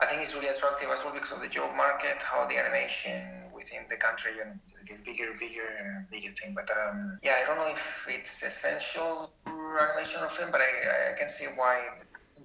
I 0.00 0.06
think 0.06 0.22
it's 0.22 0.34
really 0.34 0.48
attractive 0.48 0.88
as 0.90 1.04
well 1.04 1.12
because 1.12 1.32
of 1.32 1.42
the 1.42 1.48
job 1.48 1.76
market, 1.76 2.22
how 2.22 2.46
the 2.46 2.56
animation 2.56 3.20
within 3.54 3.82
the 3.90 3.96
country 3.96 4.32
you 4.38 4.44
know, 4.44 4.52
get 4.86 5.04
bigger, 5.04 5.34
bigger, 5.38 6.06
bigger 6.10 6.30
thing. 6.30 6.54
But 6.54 6.68
um, 6.70 7.18
yeah, 7.22 7.34
I 7.42 7.46
don't 7.46 7.58
know 7.58 7.68
if 7.68 8.06
it's 8.08 8.42
essential 8.42 9.32
for 9.44 9.78
animation 9.78 10.22
or 10.22 10.30
film, 10.30 10.50
but 10.50 10.62
I, 10.62 11.12
I 11.12 11.18
can 11.18 11.28
see 11.28 11.46
why 11.56 11.88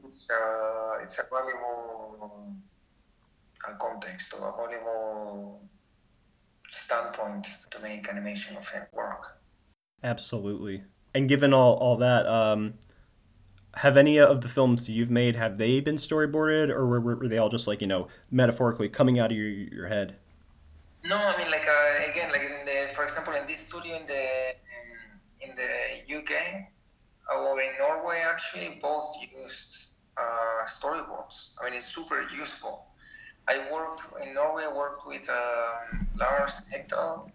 it's 0.05 0.29
uh, 0.29 1.03
it's 1.03 1.19
a 1.19 1.23
valuable 1.31 2.53
uh, 3.67 3.73
context 3.79 4.33
or 4.33 4.49
a 4.49 4.51
valuable 4.57 5.61
standpoint 6.71 7.47
to 7.69 7.79
make 7.79 8.07
animation 8.07 8.57
of 8.57 8.67
him 8.69 8.83
work. 8.93 9.37
Absolutely. 10.03 10.83
And 11.13 11.27
given 11.27 11.53
all, 11.53 11.73
all 11.73 11.97
that, 11.97 12.25
um, 12.25 12.75
have 13.75 13.97
any 13.97 14.19
of 14.19 14.41
the 14.41 14.49
films 14.49 14.89
you've 14.89 15.09
made 15.09 15.35
have 15.35 15.57
they 15.57 15.79
been 15.79 15.95
storyboarded 15.95 16.69
or 16.69 16.85
were, 16.85 17.15
were 17.15 17.27
they 17.27 17.37
all 17.37 17.49
just 17.49 17.67
like 17.67 17.81
you 17.81 17.87
know 17.87 18.07
metaphorically 18.29 18.89
coming 18.89 19.19
out 19.19 19.31
of 19.31 19.37
your, 19.37 19.47
your 19.47 19.87
head 19.87 20.15
no 21.05 21.15
i 21.15 21.37
mean 21.37 21.49
like 21.49 21.65
uh, 21.67 22.11
again 22.11 22.29
like 22.31 22.41
in 22.41 22.65
the 22.65 22.93
for 22.93 23.03
example 23.03 23.33
in 23.33 23.45
this 23.45 23.59
studio 23.59 23.95
in 23.95 24.05
the 24.07 24.49
in, 25.41 25.49
in 25.49 25.55
the 25.55 26.17
uk 26.17 26.31
or 27.33 27.61
in 27.61 27.69
norway 27.79 28.21
actually 28.25 28.77
both 28.81 29.15
used 29.41 29.91
uh, 30.17 30.65
storyboards 30.65 31.51
i 31.61 31.65
mean 31.65 31.73
it's 31.73 31.85
super 31.85 32.27
useful 32.35 32.90
I 33.47 33.71
worked 33.71 34.05
in 34.23 34.33
Norway. 34.33 34.65
Worked 34.73 35.05
with 35.07 35.29
um, 35.29 36.07
Lars 36.15 36.61
Hekdal, 36.71 37.29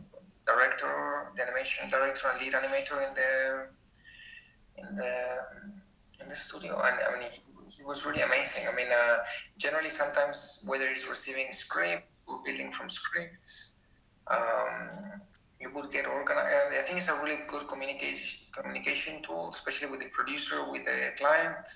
director, 0.46 1.32
the 1.36 1.42
animation 1.42 1.90
director 1.90 2.28
and 2.32 2.40
lead 2.40 2.52
animator 2.52 3.06
in 3.06 3.14
the 3.14 3.66
in 4.78 4.96
the 4.96 5.14
in 6.20 6.28
the 6.28 6.34
studio, 6.36 6.80
and 6.84 6.96
I 7.06 7.18
mean 7.18 7.28
he, 7.30 7.40
he 7.76 7.82
was 7.82 8.06
really 8.06 8.22
amazing. 8.22 8.64
I 8.70 8.74
mean, 8.74 8.88
uh, 8.90 9.18
generally 9.58 9.90
sometimes 9.90 10.64
whether 10.66 10.88
he's 10.88 11.08
receiving 11.08 11.52
script 11.52 12.08
or 12.26 12.40
building 12.44 12.72
from 12.72 12.88
scripts, 12.88 13.72
um, 14.28 15.20
you 15.60 15.70
would 15.74 15.90
get 15.90 16.06
organized. 16.06 16.72
I 16.72 16.82
think 16.82 16.98
it's 16.98 17.08
a 17.08 17.20
really 17.22 17.40
good 17.46 17.66
communication 17.68 18.40
communication 18.56 19.22
tool, 19.22 19.48
especially 19.50 19.88
with 19.90 20.00
the 20.00 20.08
producer, 20.08 20.70
with 20.70 20.84
the 20.84 21.10
client. 21.18 21.66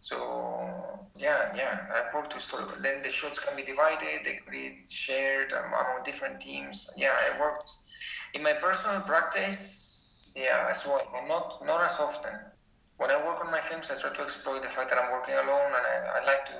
So 0.00 1.06
yeah, 1.16 1.52
yeah, 1.56 1.86
I 1.90 2.14
worked 2.14 2.34
with. 2.34 2.82
Then 2.82 3.02
the 3.02 3.10
shots 3.10 3.38
can 3.38 3.56
be 3.56 3.62
divided, 3.62 4.24
they 4.24 4.34
can 4.34 4.50
be 4.50 4.78
shared 4.88 5.52
among 5.52 6.04
different 6.04 6.40
teams. 6.40 6.90
Yeah, 6.96 7.14
I 7.14 7.40
worked 7.40 7.68
in 8.34 8.42
my 8.42 8.52
personal 8.52 9.00
practice. 9.00 10.32
Yeah, 10.36 10.66
as 10.68 10.84
well, 10.86 11.00
not 11.26 11.64
not 11.64 11.82
as 11.82 11.98
often. 11.98 12.34
When 12.98 13.10
I 13.10 13.16
work 13.16 13.44
on 13.44 13.50
my 13.50 13.60
films, 13.60 13.90
I 13.90 13.98
try 13.98 14.14
to 14.14 14.22
exploit 14.22 14.62
the 14.62 14.68
fact 14.68 14.90
that 14.90 14.98
I'm 14.98 15.10
working 15.12 15.34
alone, 15.34 15.72
and 15.76 15.84
I, 15.86 16.20
I 16.20 16.24
like 16.24 16.46
to 16.46 16.54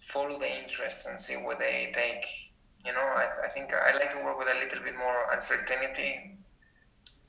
follow 0.00 0.38
the 0.38 0.62
interests 0.62 1.06
and 1.06 1.18
see 1.18 1.34
where 1.34 1.56
they 1.56 1.92
take. 1.94 2.24
You 2.84 2.92
know, 2.92 3.00
I, 3.00 3.28
I 3.44 3.48
think 3.48 3.72
I 3.72 3.92
like 3.96 4.10
to 4.10 4.24
work 4.24 4.38
with 4.38 4.48
a 4.48 4.58
little 4.58 4.82
bit 4.82 4.96
more 4.96 5.26
uncertainty. 5.32 6.36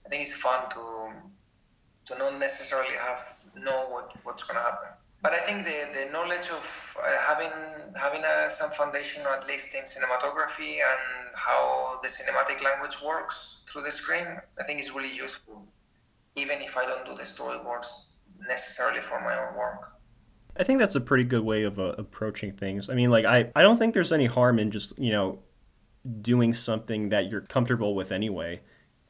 I 0.05 0.09
think 0.09 0.21
it's 0.23 0.33
fun 0.33 0.69
to 0.71 1.13
to 2.05 2.17
not 2.17 2.39
necessarily 2.39 2.95
have 2.95 3.37
know 3.55 3.85
what, 3.89 4.13
what's 4.23 4.43
going 4.43 4.57
to 4.57 4.63
happen. 4.63 4.89
But 5.21 5.33
I 5.33 5.39
think 5.39 5.63
the, 5.63 5.87
the 5.93 6.11
knowledge 6.11 6.49
of 6.49 6.97
uh, 7.01 7.07
having 7.25 7.49
having 7.95 8.23
a, 8.25 8.49
some 8.49 8.71
foundation, 8.71 9.23
at 9.25 9.47
least 9.47 9.73
in 9.73 9.83
cinematography 9.83 10.79
and 10.91 11.33
how 11.33 11.99
the 12.03 12.09
cinematic 12.09 12.61
language 12.61 12.97
works 13.01 13.61
through 13.69 13.83
the 13.83 13.91
screen, 13.91 14.27
I 14.59 14.63
think 14.63 14.81
is 14.81 14.91
really 14.93 15.15
useful, 15.15 15.65
even 16.35 16.61
if 16.61 16.75
I 16.75 16.85
don't 16.85 17.05
do 17.05 17.15
the 17.15 17.23
storyboards 17.23 17.87
necessarily 18.49 18.99
for 18.99 19.21
my 19.21 19.33
own 19.39 19.55
work. 19.57 19.93
I 20.57 20.63
think 20.63 20.79
that's 20.79 20.95
a 20.95 21.01
pretty 21.01 21.23
good 21.23 21.43
way 21.43 21.63
of 21.63 21.79
uh, 21.79 21.95
approaching 21.97 22.51
things. 22.51 22.89
I 22.89 22.93
mean, 22.93 23.09
like 23.09 23.23
I, 23.23 23.49
I 23.55 23.61
don't 23.61 23.77
think 23.77 23.93
there's 23.93 24.11
any 24.11 24.25
harm 24.25 24.59
in 24.59 24.71
just 24.71 24.99
you 24.99 25.11
know 25.11 25.39
doing 26.21 26.53
something 26.53 27.09
that 27.09 27.29
you're 27.29 27.41
comfortable 27.41 27.95
with 27.95 28.11
anyway. 28.11 28.59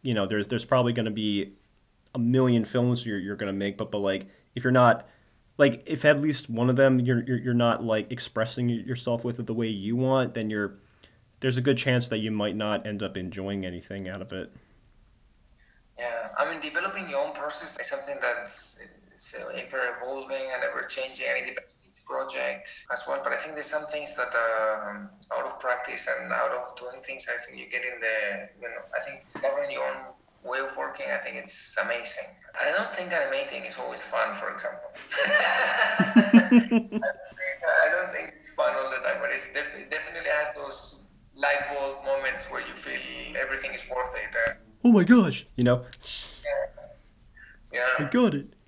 You 0.04 0.14
know, 0.14 0.28
there's 0.28 0.48
there's 0.48 0.66
probably 0.66 0.94
going 0.94 1.06
to 1.06 1.12
be 1.12 1.54
a 2.14 2.20
million 2.20 2.66
films 2.66 3.06
you're, 3.06 3.20
you're 3.20 3.36
to 3.36 3.52
make, 3.54 3.78
but, 3.78 3.92
but 3.92 4.00
like, 4.00 4.28
if 4.56 4.64
you're 4.64 4.72
not, 4.72 5.08
like, 5.58 5.84
if 5.86 6.06
at 6.06 6.22
least 6.22 6.50
one 6.50 6.70
of 6.70 6.76
them 6.76 7.00
you're, 7.00 7.24
you're, 7.24 7.38
you're 7.38 7.54
not 7.54 7.84
like 7.84 8.12
expressing 8.12 8.70
yourself 8.70 9.24
with 9.24 9.40
it 9.40 9.46
the 9.46 9.54
way 9.54 9.68
you 9.68 9.96
want, 9.96 10.34
then 10.34 10.50
you're, 10.50 10.80
there's 11.40 11.58
a 11.58 11.62
good 11.62 11.78
chance 11.78 12.08
that 12.08 12.20
you 12.20 12.32
might 12.32 12.56
not 12.56 12.88
end 12.88 13.04
up 13.04 13.18
enjoying 13.18 13.66
anything 13.66 14.08
out 14.08 14.22
of 14.22 14.32
it. 14.32 14.54
Yeah, 16.00 16.30
I 16.38 16.50
mean, 16.50 16.60
developing 16.60 17.10
your 17.10 17.26
own 17.26 17.34
process 17.34 17.78
is 17.80 17.88
something 17.88 18.18
that's 18.20 18.80
it's 19.12 19.36
ever 19.36 19.96
evolving 19.96 20.50
and 20.54 20.64
ever 20.64 20.88
changing, 20.88 21.28
and 21.30 21.38
it 21.38 21.46
depends 21.46 21.70
on 21.70 21.90
each 21.90 22.04
project 22.06 22.86
as 22.92 23.04
well. 23.08 23.22
But 23.24 23.34
I 23.34 23.38
think 23.38 23.54
there's 23.54 23.68
some 23.68 23.86
things 23.86 24.16
that 24.16 24.34
um, 24.34 25.10
out 25.38 25.46
of 25.46 25.60
practice 25.60 26.08
and 26.08 26.32
out 26.32 26.52
of 26.52 26.76
doing 26.76 27.04
things, 27.06 27.28
I 27.30 27.38
think 27.46 27.60
you 27.60 27.70
get 27.70 27.84
in 27.84 28.00
the, 28.02 28.50
you 28.60 28.70
know, 28.70 28.82
I 28.98 29.04
think 29.04 29.28
discovering 29.28 29.70
your 29.70 29.86
own 29.86 30.14
way 30.44 30.60
of 30.60 30.76
working, 30.78 31.08
I 31.12 31.18
think 31.18 31.38
it's 31.38 31.76
amazing. 31.84 32.26
I 32.60 32.72
don't 32.72 32.94
think 32.94 33.12
animating 33.12 33.66
is 33.66 33.80
always 33.80 34.04
fun, 34.04 34.36
for 34.36 34.52
example. 34.52 34.90
I 37.74 37.90
don't 37.90 38.12
think 38.12 38.34
it's 38.36 38.54
fun 38.54 38.76
all 38.76 38.92
the 38.92 38.98
time, 38.98 39.18
but 39.22 39.32
it's 39.32 39.52
def- 39.52 39.74
it 39.78 39.90
definitely 39.90 40.30
has 40.30 40.54
those 40.56 41.04
light 41.36 41.74
bulb 41.74 42.06
moments 42.06 42.52
where 42.52 42.62
you 42.62 42.76
feel 42.76 43.00
everything 43.40 43.74
is 43.74 43.86
worth 43.90 44.14
it. 44.16 44.36
Uh, 44.48 44.54
oh 44.86 44.92
my 44.92 45.04
gosh, 45.04 45.48
you 45.56 45.64
know? 45.64 45.86
Yeah. 47.74 47.80
yeah. 48.00 48.06
I 48.06 48.10
got 48.10 48.36
it. 48.36 48.54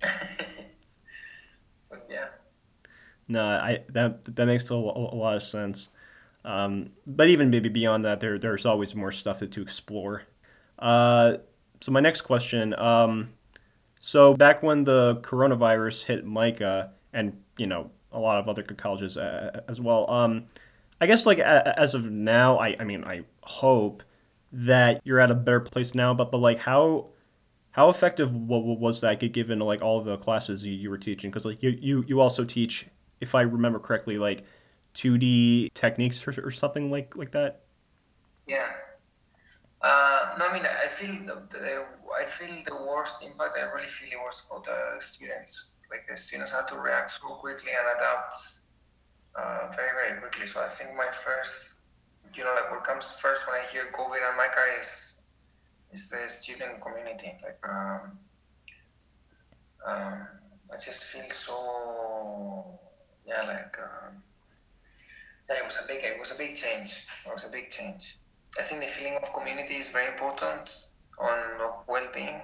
but 1.90 2.06
yeah. 2.10 2.26
No, 3.28 3.44
I 3.44 3.84
that 3.90 4.36
that 4.36 4.46
makes 4.46 4.70
a, 4.70 4.74
a 4.74 4.76
lot 4.76 5.36
of 5.36 5.42
sense. 5.42 5.90
Um, 6.44 6.90
but 7.06 7.28
even 7.28 7.50
maybe 7.50 7.68
beyond 7.68 8.04
that, 8.04 8.20
there 8.20 8.38
there's 8.38 8.66
always 8.66 8.94
more 8.94 9.12
stuff 9.12 9.40
to, 9.40 9.46
to 9.48 9.62
explore. 9.62 10.22
Uh, 10.78 11.38
so 11.80 11.92
my 11.92 12.00
next 12.00 12.22
question. 12.22 12.74
Um, 12.78 13.30
so 14.00 14.34
back 14.34 14.62
when 14.62 14.84
the 14.84 15.16
coronavirus 15.22 16.04
hit 16.04 16.26
MICA 16.26 16.92
and 17.12 17.40
you 17.56 17.66
know 17.66 17.90
a 18.12 18.18
lot 18.20 18.38
of 18.38 18.48
other 18.48 18.62
colleges 18.62 19.16
uh, 19.16 19.60
as 19.68 19.80
well. 19.80 20.10
Um, 20.10 20.46
I 21.00 21.06
guess 21.06 21.26
like 21.26 21.38
as 21.38 21.94
of 21.94 22.10
now, 22.10 22.58
I 22.58 22.76
I 22.80 22.84
mean 22.84 23.04
I 23.04 23.22
hope 23.42 24.02
that 24.52 25.00
you're 25.04 25.20
at 25.20 25.30
a 25.30 25.34
better 25.34 25.60
place 25.60 25.94
now. 25.94 26.14
But 26.14 26.30
but 26.30 26.38
like 26.38 26.60
how 26.60 27.08
How 27.72 27.90
effective 27.90 28.32
was 28.32 29.00
that 29.02 29.20
given 29.32 29.58
like 29.60 29.82
all 29.82 30.00
the 30.02 30.16
classes 30.16 30.64
you, 30.64 30.72
you 30.72 30.90
were 30.90 30.98
teaching? 30.98 31.30
Because 31.30 31.44
like 31.44 31.62
you, 31.62 31.70
you 31.80 32.04
you 32.08 32.20
also 32.20 32.44
teach, 32.44 32.86
if 33.20 33.34
I 33.34 33.42
remember 33.42 33.78
correctly, 33.78 34.18
like 34.18 34.44
2D 34.94 35.74
techniques 35.74 36.26
or, 36.26 36.32
or 36.46 36.50
something 36.50 36.90
like 36.90 37.16
like 37.16 37.32
that. 37.32 37.62
Yeah. 38.46 38.66
No, 40.38 40.48
I 40.48 40.52
mean 40.52 40.66
I 40.66 40.88
feel 40.88 41.14
the, 41.24 41.36
I 42.20 42.24
feel 42.24 42.62
the 42.64 42.76
worst 42.84 43.24
impact. 43.24 43.56
I 43.58 43.62
really 43.74 43.88
feel 43.88 44.08
it 44.12 44.22
was 44.22 44.40
for 44.48 44.60
the 44.64 45.00
students. 45.00 45.70
Like 45.90 46.06
the 46.08 46.16
students 46.16 46.50
had 46.50 46.68
to 46.68 46.78
react 46.78 47.10
so 47.10 47.28
quickly 47.36 47.70
and 47.72 47.86
adapt 47.96 48.34
uh, 49.34 49.72
very 49.74 49.92
very 49.98 50.20
quickly. 50.20 50.46
So 50.46 50.60
I 50.60 50.68
think 50.68 50.90
my 50.96 51.08
first, 51.24 51.74
you 52.34 52.44
know, 52.44 52.54
like 52.54 52.70
what 52.70 52.84
comes 52.84 53.12
first 53.12 53.46
when 53.46 53.60
I 53.60 53.64
hear 53.72 53.84
COVID 53.92 54.20
and 54.28 54.36
MICA 54.36 54.80
is 54.80 55.14
is 55.92 56.10
the 56.10 56.28
student 56.28 56.80
community. 56.80 57.32
Like 57.42 57.60
um, 57.68 58.18
um, 59.86 60.28
I 60.72 60.76
just 60.84 61.04
feel 61.04 61.30
so 61.30 62.78
yeah 63.26 63.42
like. 63.42 63.78
Um, 63.78 64.22
yeah, 65.48 65.58
it 65.58 65.64
was 65.64 65.78
a 65.82 65.86
big 65.86 66.02
it 66.02 66.18
was 66.18 66.32
a 66.32 66.34
big 66.34 66.56
change. 66.56 67.06
It 67.24 67.32
was 67.32 67.44
a 67.44 67.48
big 67.48 67.70
change. 67.70 68.16
I 68.58 68.64
think 68.64 68.80
the 68.80 68.86
feeling 68.86 69.16
of 69.22 69.32
community 69.32 69.74
is 69.74 69.88
very 69.88 70.08
important 70.08 70.88
on 71.18 71.38
of 71.60 71.84
well-being. 71.88 72.40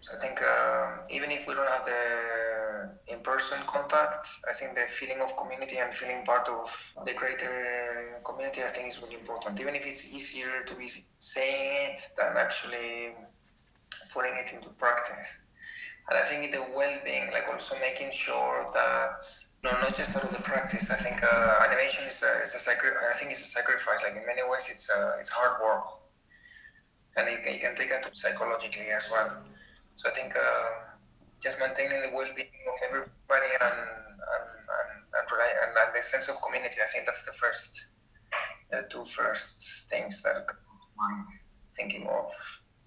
So 0.00 0.16
I 0.16 0.20
think 0.20 0.40
um, 0.42 1.00
even 1.10 1.30
if 1.30 1.46
we 1.48 1.54
don't 1.54 1.68
have 1.68 1.84
the 1.84 2.90
in-person 3.08 3.58
contact, 3.66 4.28
I 4.48 4.52
think 4.52 4.74
the 4.74 4.82
feeling 4.82 5.20
of 5.20 5.36
community 5.36 5.78
and 5.78 5.92
feeling 5.92 6.24
part 6.24 6.48
of 6.48 6.94
the 7.04 7.14
greater 7.14 8.20
community, 8.24 8.62
I 8.62 8.68
think 8.68 8.88
is 8.88 9.02
really 9.02 9.16
important. 9.16 9.60
Even 9.60 9.74
if 9.74 9.86
it's 9.86 10.12
easier 10.14 10.62
to 10.66 10.74
be 10.74 10.88
saying 11.18 11.92
it 11.92 12.00
than 12.16 12.36
actually 12.36 13.14
putting 14.12 14.34
it 14.36 14.52
into 14.52 14.68
practice. 14.70 15.42
And 16.08 16.18
I 16.18 16.22
think 16.22 16.52
the 16.52 16.64
well-being, 16.74 17.30
like 17.32 17.46
also 17.52 17.76
making 17.80 18.12
sure 18.12 18.66
that 18.72 19.20
no, 19.64 19.70
not 19.70 19.96
just 19.96 20.16
out 20.16 20.24
of 20.24 20.32
the 20.32 20.42
practice. 20.42 20.90
I 20.90 20.96
think 20.96 21.22
uh, 21.22 21.64
animation 21.66 22.04
is 22.06 22.22
a, 22.22 22.42
is 22.42 22.54
a 22.54 22.58
sacri- 22.58 22.90
I 23.10 23.16
think 23.18 23.30
it's 23.32 23.44
a 23.44 23.48
sacrifice. 23.48 24.04
Like 24.04 24.16
in 24.16 24.26
many 24.26 24.42
ways, 24.48 24.66
it's 24.70 24.88
uh, 24.90 25.16
it's 25.18 25.28
hard 25.28 25.60
work, 25.62 25.84
and 27.16 27.28
you 27.30 27.38
can, 27.44 27.54
you 27.54 27.60
can 27.60 27.74
take 27.74 27.90
it 27.90 28.08
psychologically 28.14 28.88
as 28.94 29.10
well. 29.10 29.42
So 29.94 30.08
I 30.08 30.12
think 30.12 30.34
uh, 30.36 30.94
just 31.42 31.58
maintaining 31.58 32.02
the 32.02 32.10
well-being 32.14 32.64
of 32.70 32.78
everybody 32.88 33.50
and 33.60 33.74
and, 33.74 34.46
and, 34.76 34.88
and, 35.18 35.40
and, 35.62 35.70
and 35.76 35.94
the 35.94 36.02
sense 36.02 36.28
of 36.28 36.40
community. 36.42 36.76
I 36.82 36.86
think 36.92 37.06
that's 37.06 37.24
the 37.24 37.32
first, 37.32 37.88
the 38.70 38.86
two 38.88 39.04
first 39.04 39.88
things 39.90 40.22
that 40.22 40.46
come 40.46 40.78
to 40.82 40.88
mind 40.96 41.26
thinking 41.74 42.06
of 42.06 42.32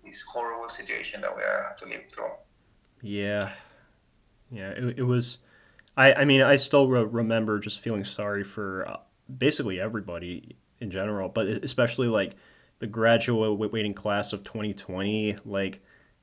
this 0.04 0.22
horrible 0.22 0.70
situation 0.70 1.22
that 1.22 1.36
we 1.36 1.44
have 1.44 1.76
to 1.78 1.86
live 1.86 2.04
through. 2.12 2.32
Yeah, 3.02 3.52
yeah. 4.52 4.70
It, 4.70 5.00
it 5.00 5.04
was 5.04 5.40
I, 5.98 6.14
I 6.14 6.26
mean, 6.26 6.42
I 6.42 6.56
still 6.56 6.88
re- 6.88 7.04
remember 7.04 7.60
just 7.60 7.82
feeling 7.82 8.04
sorry 8.04 8.44
for 8.44 8.88
uh, 8.88 8.98
basically 9.38 9.80
everybody 9.80 10.56
in 10.80 10.90
general, 10.92 11.30
but 11.30 11.48
especially 11.48 12.08
like 12.08 12.36
the 12.80 12.88
graduating 12.88 13.72
waiting 13.72 13.94
class 13.94 14.34
of 14.34 14.44
2020. 14.44 15.38
Like, 15.46 15.82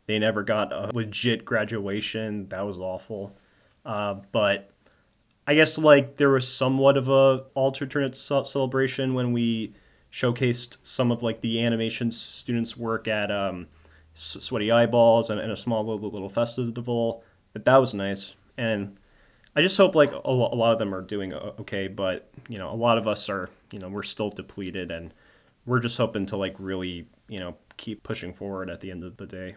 they 0.09 0.19
never 0.19 0.43
got 0.43 0.73
a 0.73 0.91
legit 0.95 1.45
graduation. 1.45 2.49
That 2.49 2.67
was 2.67 2.79
awful. 2.79 3.37
Uh, 3.85 4.17
but 4.33 4.71
I 5.47 5.55
guess 5.55 5.79
like 5.79 6.17
there 6.17 6.31
was 6.31 6.53
somewhat 6.53 6.97
of 6.97 7.09
a 7.09 7.45
alternate 7.55 8.17
celebration 8.17 9.15
when 9.15 9.33
we 9.33 9.75
showcased 10.11 10.79
some 10.83 11.13
of 11.13 11.23
like 11.23 11.43
the 11.43 11.63
animation 11.63 12.11
students' 12.11 12.77
work 12.77 13.07
at 13.07 13.31
um, 13.31 13.67
Sweaty 14.15 14.73
Eyeballs 14.73 15.31
and, 15.31 15.39
and 15.39 15.53
a 15.53 15.57
small 15.57 15.87
little, 15.87 16.11
little 16.11 16.29
festival. 16.29 17.23
But 17.53 17.65
that 17.67 17.77
was 17.77 17.95
nice. 17.95 18.35
And 18.57 18.99
I 19.59 19.61
just 19.61 19.77
hope 19.77 19.97
like 19.97 20.13
a, 20.13 20.31
lot 20.31 20.73
of 20.73 20.79
them 20.79 20.95
are 20.95 21.03
doing 21.03 21.35
okay, 21.35 21.89
but 21.89 22.31
you 22.49 22.59
know, 22.59 22.71
a 22.71 22.79
lot 22.79 22.97
of 22.97 23.09
us 23.09 23.29
are, 23.29 23.51
you 23.73 23.81
know, 23.81 23.89
we're 23.89 24.05
still 24.05 24.31
depleted 24.31 24.93
and 24.93 25.13
we're 25.67 25.81
just 25.81 25.99
hoping 25.99 26.27
to 26.27 26.37
like 26.37 26.55
really, 26.61 27.09
you 27.27 27.41
know, 27.41 27.57
keep 27.77 28.05
pushing 28.05 28.33
forward 28.33 28.71
at 28.71 28.81
the 28.81 28.93
end 28.93 29.03
of 29.03 29.17
the 29.17 29.27
day. 29.27 29.57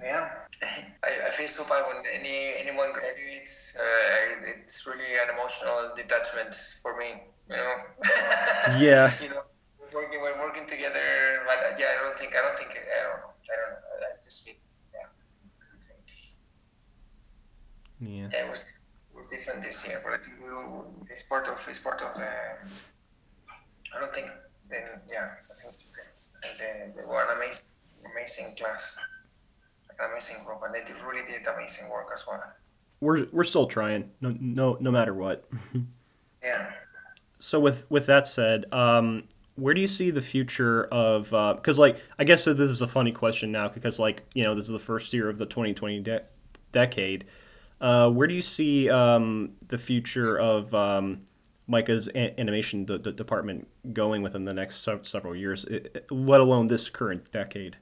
Yeah, 0.00 0.30
I, 0.62 1.26
I 1.26 1.30
feel 1.32 1.48
so 1.48 1.64
bad 1.64 1.82
when 1.88 2.04
any 2.14 2.54
anyone 2.56 2.92
graduates. 2.92 3.74
Uh, 3.76 4.46
it's 4.46 4.86
really 4.86 5.18
an 5.20 5.34
emotional 5.34 5.90
detachment 5.96 6.54
for 6.80 6.96
me, 6.96 7.24
you 7.50 7.56
know. 7.56 7.74
yeah. 8.78 9.12
you 9.20 9.30
know, 9.30 9.42
we're 9.80 10.02
working, 10.02 10.20
we're 10.20 10.38
working 10.38 10.64
together, 10.64 11.42
but 11.48 11.58
uh, 11.58 11.76
yeah, 11.76 11.86
I 11.98 12.04
don't 12.04 12.16
think, 12.16 12.36
I 12.36 12.40
don't 12.40 12.56
think, 12.56 12.70
I 12.70 13.02
don't 13.02 13.18
know, 13.18 13.34
I 13.50 13.56
don't 13.58 13.70
know. 13.72 14.06
I 14.14 14.22
just 14.22 14.44
feel, 14.44 14.54
yeah. 14.94 15.08
Yeah. 17.98 18.28
yeah 18.32 18.54
it 19.22 19.26
was 19.26 19.30
was 19.30 19.38
different 19.38 19.62
this 19.62 19.86
year, 19.86 20.00
but 20.04 20.12
I 20.12 20.16
think 20.18 20.40
we 20.40 20.48
it's 21.10 21.22
part 21.22 21.48
of 21.48 21.64
it's 21.68 21.78
part 21.78 22.02
of 22.02 22.14
the. 22.14 22.28
I 23.94 24.00
don't 24.00 24.14
think 24.14 24.26
then 24.68 24.82
yeah 25.10 25.34
I 25.50 25.54
think 25.60 25.74
it's 25.74 25.84
okay. 25.92 26.08
And 26.44 26.92
they, 26.94 27.00
they 27.00 27.06
were 27.06 27.22
an 27.22 27.36
amazing 27.36 27.64
amazing 28.12 28.56
class, 28.56 28.96
an 29.90 30.10
amazing 30.10 30.44
group, 30.44 30.60
and 30.64 30.74
they 30.74 30.82
did, 30.84 31.00
really 31.02 31.24
did 31.26 31.46
amazing 31.46 31.88
work 31.90 32.08
as 32.14 32.26
well. 32.26 32.42
We're 33.00 33.26
we're 33.32 33.44
still 33.44 33.66
trying, 33.66 34.10
no 34.20 34.34
no 34.40 34.76
no 34.80 34.90
matter 34.90 35.14
what. 35.14 35.48
yeah. 36.42 36.70
So 37.38 37.60
with 37.60 37.90
with 37.90 38.06
that 38.06 38.26
said, 38.26 38.72
um, 38.72 39.24
where 39.56 39.74
do 39.74 39.80
you 39.80 39.88
see 39.88 40.10
the 40.10 40.22
future 40.22 40.84
of 40.84 41.30
because 41.56 41.78
uh, 41.78 41.82
like 41.82 42.00
I 42.18 42.24
guess 42.24 42.44
this 42.44 42.58
is 42.58 42.82
a 42.82 42.88
funny 42.88 43.12
question 43.12 43.52
now 43.52 43.68
because 43.68 43.98
like 43.98 44.22
you 44.34 44.44
know 44.44 44.54
this 44.54 44.64
is 44.64 44.70
the 44.70 44.78
first 44.78 45.12
year 45.12 45.28
of 45.28 45.38
the 45.38 45.46
2020 45.46 46.00
de- 46.00 46.22
decade. 46.72 47.24
Uh, 47.82 48.08
where 48.08 48.28
do 48.28 48.34
you 48.34 48.40
see 48.42 48.88
um, 48.88 49.50
the 49.66 49.76
future 49.76 50.38
of 50.38 50.72
um, 50.72 51.22
MICA's 51.66 52.08
a- 52.14 52.38
animation 52.40 52.84
d- 52.84 52.96
d- 52.98 53.10
department 53.10 53.66
going 53.92 54.22
within 54.22 54.44
the 54.44 54.54
next 54.54 54.84
se- 54.84 55.00
several 55.02 55.34
years, 55.34 55.64
it, 55.64 56.06
let 56.08 56.40
alone 56.40 56.68
this 56.68 56.88
current 56.88 57.32
decade? 57.32 57.76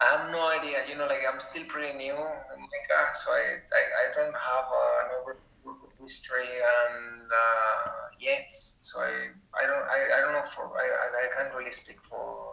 I 0.00 0.04
have 0.16 0.30
no 0.30 0.48
idea. 0.48 0.84
You 0.88 0.94
know, 0.96 1.06
like 1.06 1.22
I'm 1.28 1.40
still 1.40 1.64
pretty 1.64 1.98
new 1.98 2.14
in 2.14 2.60
MICA, 2.60 3.14
so 3.14 3.32
I, 3.32 3.58
I, 3.74 3.82
I 4.02 4.14
don't 4.14 4.34
have 4.34 4.66
uh, 4.70 5.02
an 5.02 5.10
overview 5.18 5.84
of 5.84 5.98
history 5.98 6.44
and 6.44 7.22
uh, 7.26 7.90
yet. 8.20 8.52
So 8.52 9.00
I, 9.00 9.30
I 9.60 9.66
don't 9.66 9.82
I, 9.82 10.18
I 10.18 10.20
don't 10.20 10.32
know 10.32 10.42
for 10.42 10.70
I, 10.78 10.84
I 10.84 11.42
can't 11.42 11.54
really 11.56 11.72
speak 11.72 12.00
for 12.02 12.52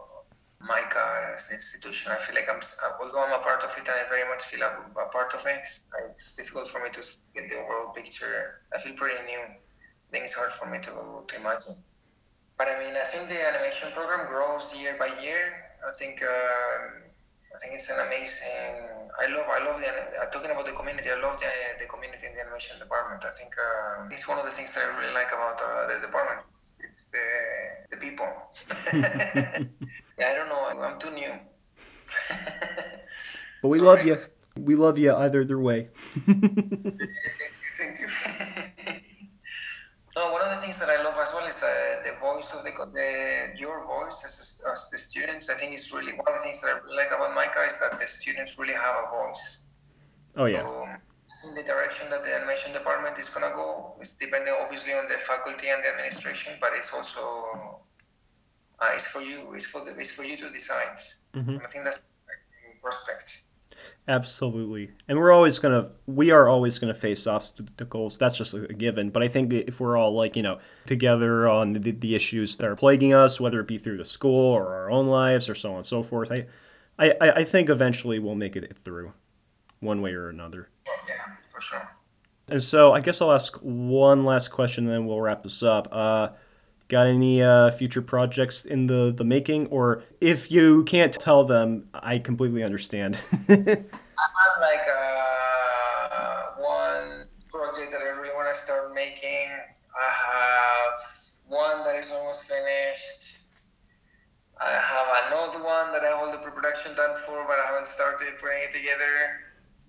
MICA 0.63 1.33
as 1.33 1.49
an 1.49 1.55
institution. 1.55 2.11
I 2.11 2.17
feel 2.17 2.35
like 2.35 2.49
I'm, 2.49 2.61
although 3.01 3.25
I'm 3.25 3.33
a 3.33 3.43
part 3.43 3.63
of 3.63 3.71
it, 3.77 3.87
I 3.87 4.07
very 4.07 4.27
much 4.29 4.43
feel 4.43 4.61
a, 4.63 4.71
a 4.99 5.09
part 5.09 5.33
of 5.33 5.45
it. 5.45 5.65
It's 6.09 6.35
difficult 6.35 6.67
for 6.67 6.81
me 6.83 6.89
to 6.91 7.01
get 7.35 7.49
the 7.49 7.57
overall 7.59 7.93
picture. 7.93 8.61
I 8.73 8.79
feel 8.79 8.93
pretty 8.93 9.21
new. 9.25 9.39
I 9.39 10.09
think 10.11 10.25
it's 10.25 10.33
hard 10.33 10.51
for 10.51 10.69
me 10.69 10.79
to, 10.79 11.23
to 11.27 11.35
imagine. 11.35 11.75
But 12.57 12.67
I 12.69 12.79
mean, 12.79 12.95
I 12.95 13.05
think 13.05 13.29
the 13.29 13.41
animation 13.41 13.89
program 13.93 14.27
grows 14.27 14.75
year 14.77 14.95
by 14.97 15.09
year. 15.21 15.73
I 15.85 15.91
think 15.91 16.21
uh, 16.21 17.03
I 17.53 17.57
think 17.59 17.73
it's 17.73 17.89
an 17.89 17.99
amazing. 18.07 18.87
I 19.19 19.27
love 19.27 19.45
I 19.49 19.59
love 19.65 19.81
the 19.81 19.89
uh, 19.89 20.25
talking 20.31 20.51
about 20.51 20.65
the 20.65 20.71
community. 20.71 21.09
I 21.09 21.19
love 21.19 21.39
the, 21.39 21.49
the 21.79 21.85
community 21.85 22.27
in 22.27 22.33
the 22.35 22.41
animation 22.41 22.79
department. 22.79 23.25
I 23.25 23.31
think 23.31 23.53
uh, 23.57 24.07
it's 24.11 24.27
one 24.27 24.37
of 24.37 24.45
the 24.45 24.51
things 24.51 24.73
that 24.73 24.83
I 24.85 24.99
really 24.99 25.13
like 25.13 25.33
about 25.33 25.61
uh, 25.61 25.87
the 25.87 25.99
department. 25.99 26.45
It's, 26.45 26.79
it's 26.87 27.03
the 27.09 27.25
the 27.91 27.97
people. 27.97 28.29
yeah, 30.17 30.27
I 30.29 30.33
don't 30.35 30.49
know. 30.49 30.83
I'm 30.83 30.99
too 30.99 31.11
new. 31.11 31.31
but 33.61 33.69
we 33.69 33.79
Sorry. 33.79 33.89
love 33.89 34.05
you. 34.05 34.15
We 34.57 34.75
love 34.75 34.97
you 34.97 35.15
either 35.15 35.43
their 35.45 35.59
way. 35.59 35.89
Thank 36.25 37.99
you. 37.99 38.07
No, 40.15 40.31
one 40.31 40.43
of 40.43 40.55
the 40.55 40.61
things 40.61 40.77
that 40.77 40.89
I 40.89 41.01
love 41.01 41.15
as 41.19 41.33
well 41.33 41.45
is 41.47 41.55
the, 41.55 41.73
the 42.05 42.13
voice 42.19 42.53
of 42.53 42.63
the, 42.63 42.69
the 42.69 43.59
your 43.59 43.83
voice 43.83 44.21
as, 44.23 44.61
as 44.71 44.89
the 44.91 44.97
students. 44.99 45.49
I 45.49 45.55
think 45.55 45.73
it's 45.73 45.91
really 45.91 46.13
one 46.13 46.27
of 46.27 46.35
the 46.37 46.41
things 46.41 46.61
that 46.61 46.69
I 46.69 46.95
like 46.95 47.07
about 47.07 47.33
MICA 47.33 47.65
is 47.67 47.79
that 47.79 47.99
the 47.99 48.05
students 48.05 48.59
really 48.59 48.75
have 48.75 48.95
a 49.05 49.09
voice. 49.09 49.61
Oh 50.37 50.45
yeah. 50.45 50.61
So, 50.61 50.85
in 51.47 51.55
the 51.55 51.63
direction 51.63 52.11
that 52.11 52.23
the 52.23 52.33
animation 52.35 52.73
department 52.73 53.17
is 53.17 53.27
gonna 53.27 53.49
go, 53.49 53.95
it's 53.99 54.15
depending 54.15 54.53
obviously 54.61 54.93
on 54.93 55.07
the 55.07 55.15
faculty 55.15 55.69
and 55.69 55.83
the 55.83 55.89
administration, 55.89 56.53
but 56.61 56.73
it's 56.75 56.93
also 56.93 57.79
uh, 58.79 58.89
it's 58.93 59.07
for 59.07 59.21
you. 59.21 59.53
It's 59.53 59.65
for 59.65 59.83
the 59.83 59.95
it's 59.97 60.11
for 60.11 60.23
you 60.23 60.37
to 60.37 60.49
decide. 60.51 60.99
Mm-hmm. 61.33 61.57
I 61.63 61.67
think 61.67 61.83
that's 61.85 62.01
prospect. 62.83 63.43
Absolutely. 64.07 64.91
And 65.07 65.17
we're 65.17 65.31
always 65.31 65.59
to, 65.59 65.91
we 66.05 66.31
are 66.31 66.47
always 66.47 66.77
going 66.79 66.93
to 66.93 66.99
face 66.99 67.25
obstacles. 67.25 68.17
That's 68.17 68.37
just 68.37 68.53
a 68.53 68.67
given. 68.67 69.09
But 69.09 69.23
I 69.23 69.27
think 69.27 69.51
if 69.53 69.79
we're 69.79 69.97
all 69.97 70.13
like, 70.13 70.35
you 70.35 70.43
know, 70.43 70.59
together 70.85 71.47
on 71.47 71.73
the, 71.73 71.91
the 71.91 72.15
issues 72.15 72.57
that 72.57 72.67
are 72.67 72.75
plaguing 72.75 73.13
us, 73.13 73.39
whether 73.39 73.59
it 73.61 73.67
be 73.67 73.77
through 73.77 73.97
the 73.97 74.05
school 74.05 74.53
or 74.53 74.73
our 74.75 74.91
own 74.91 75.07
lives 75.07 75.49
or 75.49 75.55
so 75.55 75.71
on 75.71 75.77
and 75.77 75.85
so 75.85 76.03
forth, 76.03 76.31
I, 76.31 76.45
I, 76.99 77.13
I 77.19 77.43
think 77.43 77.69
eventually 77.69 78.19
we'll 78.19 78.35
make 78.35 78.55
it 78.55 78.77
through 78.77 79.13
one 79.79 80.01
way 80.01 80.13
or 80.13 80.29
another. 80.29 80.69
Yeah, 80.85 81.35
for 81.49 81.61
sure. 81.61 81.95
And 82.49 82.61
so 82.61 82.93
I 82.93 82.99
guess 82.99 83.21
I'll 83.21 83.31
ask 83.31 83.55
one 83.61 84.25
last 84.25 84.49
question 84.49 84.85
and 84.85 84.93
then 84.93 85.05
we'll 85.05 85.21
wrap 85.21 85.43
this 85.43 85.63
up. 85.63 85.87
Uh, 85.91 86.29
Got 86.89 87.07
any 87.07 87.41
uh, 87.41 87.71
future 87.71 88.01
projects 88.01 88.65
in 88.65 88.87
the, 88.87 89.13
the 89.15 89.23
making? 89.23 89.67
Or 89.67 90.03
if 90.19 90.51
you 90.51 90.83
can't 90.83 91.13
tell 91.13 91.43
them, 91.43 91.87
I 91.93 92.19
completely 92.19 92.61
understand. 92.61 93.19
I 93.49 93.55
have 93.55 94.61
like 94.61 94.85
uh, 94.91 96.45
one 96.61 97.27
project 97.49 97.91
that 97.91 98.01
I 98.01 98.09
really 98.19 98.33
want 98.35 98.53
to 98.53 98.61
start 98.61 98.93
making. 98.93 99.49
I 99.95 100.09
have 100.09 100.99
one 101.47 101.83
that 101.85 101.95
is 101.95 102.11
almost 102.11 102.45
finished. 102.45 103.43
I 104.61 104.71
have 104.71 105.07
another 105.27 105.63
one 105.63 105.91
that 105.93 106.03
I 106.03 106.17
hold 106.17 106.33
the 106.33 106.37
pre-production 106.37 106.95
done 106.95 107.15
for, 107.25 107.45
but 107.47 107.59
I 107.59 107.65
haven't 107.67 107.87
started 107.87 108.37
putting 108.39 108.63
it 108.63 108.71
together. 108.71 109.43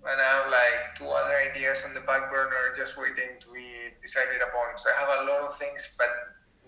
And 0.05 0.21
I 0.21 0.27
have 0.37 0.51
like 0.51 0.95
two 0.95 1.07
other 1.07 1.33
ideas 1.49 1.83
on 1.87 1.93
the 1.93 2.01
back 2.01 2.29
burner, 2.29 2.73
just 2.75 2.97
waiting 2.97 3.39
to 3.39 3.47
be 3.53 3.89
decided 4.01 4.41
upon. 4.41 4.77
So 4.77 4.89
I 4.89 4.99
have 4.99 5.09
a 5.09 5.31
lot 5.31 5.41
of 5.47 5.55
things, 5.55 5.95
but 5.97 6.09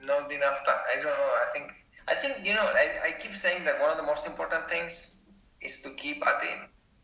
not 0.07 0.31
enough 0.31 0.65
time. 0.65 0.81
I 0.91 0.95
don't 0.95 1.05
know. 1.05 1.33
I 1.43 1.47
think 1.53 1.67
I 2.07 2.15
think 2.15 2.33
you 2.47 2.53
know. 2.53 2.67
I, 2.83 3.09
I 3.09 3.11
keep 3.11 3.35
saying 3.35 3.63
that 3.65 3.79
one 3.79 3.91
of 3.91 3.97
the 3.97 4.07
most 4.11 4.25
important 4.25 4.69
things 4.69 5.17
is 5.61 5.81
to 5.83 5.89
keep 5.91 6.25
at 6.25 6.41
it. 6.43 6.59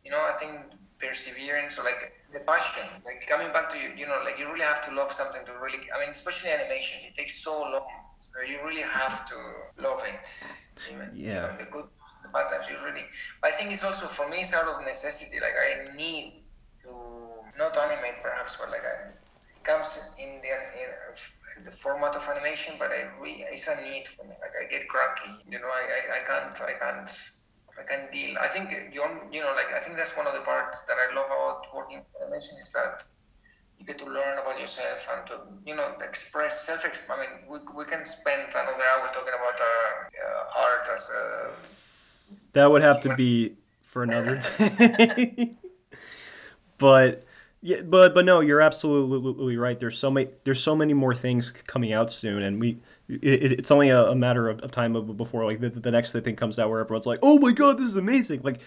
You 0.06 0.12
know, 0.12 0.22
I 0.22 0.34
think 0.40 0.54
perseverance 1.00 1.78
or 1.80 1.84
like 1.84 2.14
the 2.32 2.40
passion, 2.40 2.84
like 3.06 3.28
coming 3.28 3.52
back 3.54 3.70
to 3.72 3.78
you, 3.78 3.90
you 3.96 4.08
know, 4.08 4.20
like 4.24 4.40
you 4.40 4.48
really 4.52 4.66
have 4.66 4.82
to 4.88 4.92
love 4.96 5.12
something 5.12 5.46
to 5.46 5.54
really. 5.62 5.80
I 5.94 6.00
mean, 6.00 6.10
especially 6.10 6.52
animation, 6.52 7.00
it 7.08 7.16
takes 7.18 7.44
so 7.44 7.54
long, 7.62 7.88
so 8.18 8.30
you 8.50 8.58
really 8.66 8.82
have 8.82 9.26
to 9.26 9.36
love 9.78 10.02
it. 10.06 10.26
Even, 10.92 11.10
Yeah. 11.14 11.28
You 11.28 11.34
know, 11.34 11.58
the 11.60 11.66
good, 11.66 11.86
the 12.24 12.30
bad 12.30 12.50
times, 12.50 12.68
you 12.70 12.78
really. 12.84 13.06
But 13.42 13.54
I 13.54 13.56
think 13.58 13.72
it's 13.72 13.84
also 13.84 14.08
for 14.08 14.28
me, 14.30 14.38
it's 14.40 14.54
out 14.54 14.68
of 14.68 14.82
necessity. 14.86 15.38
Like 15.40 15.56
I 15.56 15.96
need 15.96 16.44
to 16.86 16.92
not 17.58 17.78
animate, 17.78 18.24
perhaps, 18.24 18.56
but 18.56 18.72
like 18.72 18.82
I, 18.84 19.12
comes 19.64 20.12
in 20.20 20.42
the 20.42 20.50
in 21.58 21.64
the 21.64 21.72
format 21.72 22.16
of 22.16 22.28
animation, 22.28 22.76
but 22.80 22.92
I 22.92 23.10
re, 23.22 23.46
it's 23.52 23.68
a 23.68 23.76
need 23.82 24.08
for 24.08 24.24
me. 24.26 24.36
Like 24.42 24.56
I 24.60 24.70
get 24.70 24.88
cranky, 24.88 25.44
you 25.50 25.60
know. 25.60 25.68
I, 25.68 25.84
I, 25.98 26.02
I 26.18 26.22
can't 26.28 26.62
I 26.62 26.74
can't 26.74 27.12
I 27.80 27.84
can't 27.84 28.12
deal. 28.12 28.38
I 28.40 28.48
think 28.48 28.72
you 28.72 29.04
you 29.32 29.42
know 29.42 29.54
like 29.56 29.74
I 29.74 29.80
think 29.80 29.98
that's 29.98 30.16
one 30.18 30.28
of 30.28 30.34
the 30.34 30.42
parts 30.42 30.82
that 30.82 30.98
I 30.98 31.14
love 31.16 31.28
about 31.28 31.74
working 31.76 31.98
in 31.98 32.06
animation 32.22 32.58
is 32.62 32.70
that 32.72 33.04
you 33.80 33.86
get 33.86 33.98
to 34.00 34.06
learn 34.06 34.40
about 34.40 34.60
yourself 34.60 35.08
and 35.16 35.28
to 35.28 35.40
you 35.66 35.76
know 35.76 35.94
express 36.02 36.66
self. 36.66 36.86
I 37.10 37.20
mean, 37.20 37.30
we, 37.50 37.58
we 37.76 37.86
can 37.86 38.06
spend 38.06 38.50
another 38.50 38.84
hour 38.96 39.10
talking 39.14 39.34
about 39.34 39.60
uh, 39.60 39.66
uh, 40.26 40.64
art 40.64 40.88
as 40.96 41.10
a 41.10 42.54
That 42.54 42.72
would 42.72 42.82
have 42.82 43.02
to 43.02 43.16
be 43.16 43.56
for 43.82 44.04
another 44.04 44.40
day. 44.58 45.56
but 46.78 47.26
yeah, 47.66 47.82
but 47.82 48.14
but 48.14 48.26
no, 48.26 48.42
you're 48.42 48.60
absolutely 48.60 49.56
right. 49.56 49.80
There's 49.80 49.98
so 49.98 50.12
many 50.12 50.30
there's 50.44 50.62
so 50.62 50.76
many 50.76 50.94
more 50.94 51.16
things 51.16 51.50
coming 51.50 51.94
out 51.94 52.12
soon, 52.12 52.44
and 52.44 52.60
we 52.60 52.80
it, 53.08 53.54
it's 53.54 53.72
only 53.72 53.88
a, 53.88 54.04
a 54.08 54.16
matter 54.16 54.50
of, 54.50 54.60
of 54.62 54.72
time 54.72 55.16
before 55.16 55.46
like 55.46 55.62
the, 55.62 55.70
the 55.70 55.90
next 55.90 56.12
thing 56.12 56.36
comes 56.36 56.60
out 56.60 56.70
where 56.70 56.82
everyone's 56.82 57.06
like, 57.06 57.20
oh 57.22 57.40
my 57.40 57.54
god, 57.54 57.78
this 57.78 57.88
is 57.88 57.96
amazing. 57.96 58.42
Like 58.44 58.60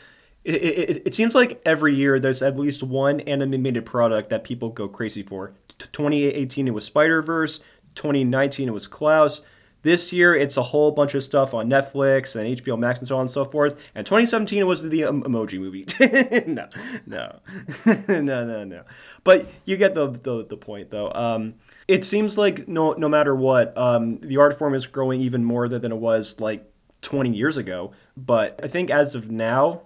it, 0.44 0.54
it, 0.54 1.02
it 1.08 1.14
seems 1.14 1.34
like 1.34 1.60
every 1.66 1.94
year 1.94 2.18
there's 2.18 2.40
at 2.40 2.56
least 2.56 2.82
one 2.82 3.20
animated 3.20 3.84
product 3.84 4.30
that 4.30 4.44
people 4.44 4.70
go 4.70 4.88
crazy 4.88 5.22
for. 5.22 5.52
T- 5.68 5.88
2018 5.92 6.66
it 6.66 6.70
was 6.70 6.86
Spider 6.86 7.20
Verse. 7.20 7.60
2019 7.96 8.68
it 8.68 8.72
was 8.72 8.86
Klaus. 8.86 9.42
This 9.86 10.12
year, 10.12 10.34
it's 10.34 10.56
a 10.56 10.64
whole 10.64 10.90
bunch 10.90 11.14
of 11.14 11.22
stuff 11.22 11.54
on 11.54 11.70
Netflix 11.70 12.34
and 12.34 12.58
HBO 12.58 12.76
Max 12.76 12.98
and 12.98 13.06
so 13.06 13.14
on 13.14 13.20
and 13.20 13.30
so 13.30 13.44
forth. 13.44 13.88
And 13.94 14.04
2017 14.04 14.66
was 14.66 14.82
the 14.82 15.04
um, 15.04 15.22
Emoji 15.22 15.60
Movie. 15.60 15.86
no, 16.44 16.66
no, 17.06 17.38
no, 18.08 18.44
no, 18.44 18.64
no. 18.64 18.82
But 19.22 19.48
you 19.64 19.76
get 19.76 19.94
the 19.94 20.10
the, 20.10 20.44
the 20.44 20.56
point, 20.56 20.90
though. 20.90 21.12
Um, 21.12 21.54
it 21.86 22.04
seems 22.04 22.36
like 22.36 22.66
no 22.66 22.94
no 22.94 23.08
matter 23.08 23.32
what, 23.36 23.78
um, 23.78 24.18
the 24.18 24.38
art 24.38 24.58
form 24.58 24.74
is 24.74 24.88
growing 24.88 25.20
even 25.20 25.44
more 25.44 25.68
than 25.68 25.92
it 25.92 25.98
was 25.98 26.40
like 26.40 26.68
20 27.02 27.30
years 27.30 27.56
ago. 27.56 27.92
But 28.16 28.58
I 28.64 28.66
think 28.66 28.90
as 28.90 29.14
of 29.14 29.30
now, 29.30 29.82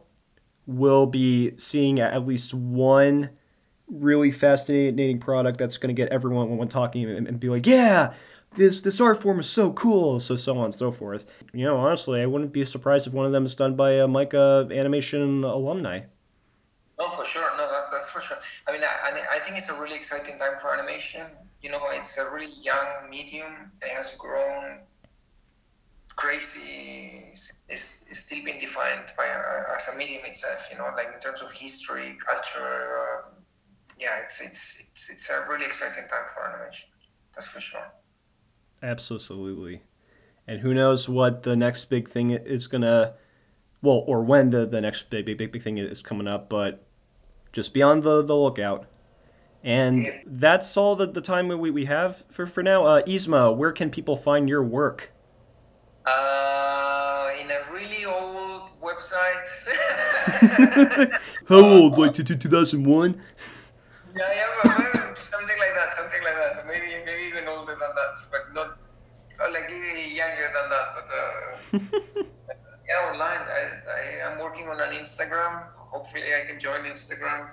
we'll 0.67 1.05
be 1.05 1.59
seeing 1.59 2.01
at 2.01 2.25
least 2.25 2.55
one 2.55 3.29
really 3.87 4.31
fascinating 4.31 5.19
product 5.19 5.59
that's 5.59 5.77
going 5.77 5.95
to 5.95 6.01
get 6.01 6.11
everyone 6.11 6.57
when 6.57 6.69
talking 6.69 7.05
and, 7.05 7.29
and 7.29 7.39
be 7.39 7.51
like, 7.51 7.67
yeah, 7.67 8.15
this 8.55 8.83
this 8.83 9.01
art 9.01 9.21
form 9.23 9.41
is 9.41 9.49
so 9.49 9.73
cool, 9.73 10.21
so 10.21 10.35
so 10.37 10.57
on 10.59 10.65
and 10.67 10.75
so 10.75 10.91
forth. 10.91 11.25
You 11.53 11.65
know, 11.65 11.77
honestly, 11.77 12.21
I 12.21 12.27
wouldn't 12.27 12.53
be 12.53 12.65
surprised 12.65 13.07
if 13.07 13.13
one 13.13 13.27
of 13.27 13.33
them 13.33 13.45
is 13.45 13.55
done 13.55 13.77
by 13.77 13.93
a 13.93 14.09
MICA 14.09 14.69
animation 14.73 15.45
alumni. 15.45 16.01
No, 16.99 17.09
for 17.09 17.25
sure. 17.25 17.49
No, 17.57 17.71
that's, 17.71 17.91
that's 17.91 18.11
for 18.11 18.21
sure. 18.21 18.37
I 18.69 18.73
mean, 18.73 18.83
I, 18.85 19.23
I- 19.37 19.39
think 19.39 19.57
it's 19.57 19.71
a 19.71 19.81
really 19.81 19.97
exciting 19.97 20.39
time 20.39 20.59
for 20.61 20.75
animation. 20.77 21.27
You 21.63 21.71
know, 21.71 21.81
it's 21.93 22.19
a 22.19 22.31
really 22.31 22.53
young 22.61 23.09
medium 23.09 23.71
it 23.83 23.89
has 23.91 24.15
grown 24.17 24.81
crazy. 26.17 27.33
It's, 27.69 28.05
it's 28.09 28.19
still 28.19 28.45
being 28.45 28.61
defined 28.61 29.13
by 29.17 29.25
uh, 29.29 29.75
as 29.77 29.89
a 29.95 29.97
medium 29.97 30.25
itself. 30.25 30.69
You 30.71 30.79
know, 30.79 30.89
like 30.97 31.11
in 31.15 31.21
terms 31.21 31.41
of 31.43 31.51
history, 31.53 32.19
culture. 32.27 32.99
Uh, 33.01 33.31
yeah, 33.99 34.21
it's, 34.25 34.41
it's 34.41 34.81
it's 34.91 35.11
it's 35.11 35.31
a 35.31 35.45
really 35.49 35.67
exciting 35.67 36.07
time 36.09 36.29
for 36.35 36.49
animation. 36.49 36.89
That's 37.35 37.47
for 37.47 37.61
sure. 37.61 37.93
Absolutely. 38.83 39.83
And 40.47 40.61
who 40.61 40.75
knows 40.75 41.09
what 41.09 41.43
the 41.43 41.55
next 41.57 41.87
big 41.87 42.09
thing 42.09 42.31
is 42.31 42.67
gonna, 42.67 43.15
well, 43.83 44.03
or 44.07 44.23
when 44.23 44.51
the, 44.51 44.67
the 44.67 44.81
next 44.81 45.11
big, 45.11 45.27
big, 45.27 45.39
big, 45.39 45.53
big 45.53 45.63
thing 45.63 45.79
is 45.79 46.03
coming 46.03 46.27
up, 46.27 46.49
but 46.49 46.85
just 47.53 47.73
be 47.75 47.83
on 47.83 48.01
the, 48.01 48.23
the 48.23 48.35
lookout. 48.35 48.87
And 49.63 50.05
Yeah. 50.05 50.21
that's 50.27 50.77
all 50.77 50.97
the, 50.97 51.07
the 51.07 51.21
time 51.21 51.49
we, 51.49 51.71
we 51.71 51.85
have 51.85 52.25
for, 52.31 52.47
for 52.47 52.63
now. 52.63 52.85
Uh, 52.87 53.03
Isma, 53.03 53.55
where 53.55 53.73
can 53.73 53.91
people 53.91 54.17
find 54.17 54.49
your 54.49 54.63
work? 54.65 55.13
Uh, 56.07 57.29
in 57.43 57.51
a 57.51 57.61
really 57.73 58.07
old 58.07 58.63
website. 58.81 59.47
How 61.49 61.57
old? 61.61 61.99
Like 61.99 62.15
to 62.15 62.25
2001? 62.25 63.21
Yeah, 64.17 64.25
yeah, 64.35 64.80
than 70.55 70.71
that. 70.71 70.89
But 70.97 71.09
uh, 71.13 72.25
yeah, 72.89 73.13
online. 73.13 73.41
I, 73.41 73.71
I 73.89 74.31
am 74.31 74.39
working 74.39 74.69
on 74.69 74.81
an 74.81 74.93
Instagram. 74.93 75.65
Hopefully, 75.77 76.23
I 76.35 76.47
can 76.47 76.59
join 76.59 76.81
Instagram 76.81 77.51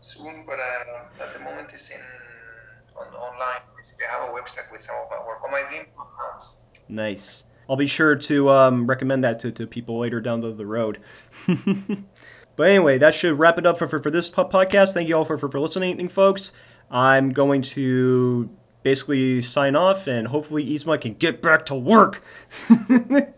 soon. 0.00 0.44
But 0.46 0.58
uh, 0.58 1.22
at 1.22 1.32
the 1.34 1.40
moment, 1.40 1.70
it's 1.72 1.90
in 1.90 2.00
on 2.98 3.06
online. 3.14 3.60
Basically, 3.76 4.06
have 4.10 4.28
a 4.28 4.32
website 4.32 4.70
with 4.70 4.80
some 4.80 4.96
of 4.96 5.10
my 5.10 5.24
work 5.26 5.42
on 5.44 5.50
my 5.50 5.62
Vimeo 5.62 5.86
account. 5.94 6.56
Nice. 6.88 7.44
I'll 7.68 7.76
be 7.76 7.86
sure 7.86 8.16
to 8.16 8.50
um, 8.50 8.86
recommend 8.86 9.24
that 9.24 9.38
to, 9.40 9.52
to 9.52 9.66
people 9.66 9.98
later 9.98 10.20
down 10.20 10.40
the, 10.40 10.52
the 10.52 10.66
road. 10.66 10.98
but 12.56 12.68
anyway, 12.68 12.98
that 12.98 13.14
should 13.14 13.38
wrap 13.38 13.58
it 13.58 13.64
up 13.64 13.78
for, 13.78 13.86
for, 13.86 14.00
for 14.00 14.10
this 14.10 14.28
podcast. 14.28 14.92
Thank 14.92 15.08
you 15.08 15.16
all 15.16 15.24
for, 15.24 15.38
for, 15.38 15.48
for 15.48 15.60
listening, 15.60 16.08
folks. 16.08 16.52
I'm 16.90 17.30
going 17.30 17.62
to 17.62 18.50
basically 18.82 19.40
sign 19.40 19.76
off, 19.76 20.06
and 20.06 20.28
hopefully 20.28 20.66
Isma 20.72 21.00
can 21.00 21.14
get 21.14 21.42
back 21.42 21.64
to 21.66 21.74
work. 21.74 22.22
Yes, 22.68 23.28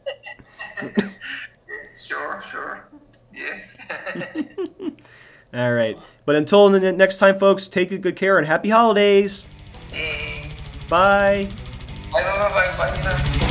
sure, 2.07 2.43
sure. 2.49 2.89
Yes. 3.33 3.77
all 5.55 5.73
right. 5.73 5.97
But 6.25 6.37
until 6.37 6.71
the 6.71 6.93
next 6.93 7.19
time, 7.19 7.39
folks, 7.39 7.67
take 7.67 8.01
good 8.01 8.17
care 8.17 8.39
and 8.39 8.47
happy 8.47 8.71
holidays. 8.71 9.47
Hey. 9.91 10.51
Bye. 10.89 11.49
Bye, 12.13 12.23
bye, 12.23 12.49
bye, 12.49 12.77
bye, 12.77 13.03
bye. 13.03 13.51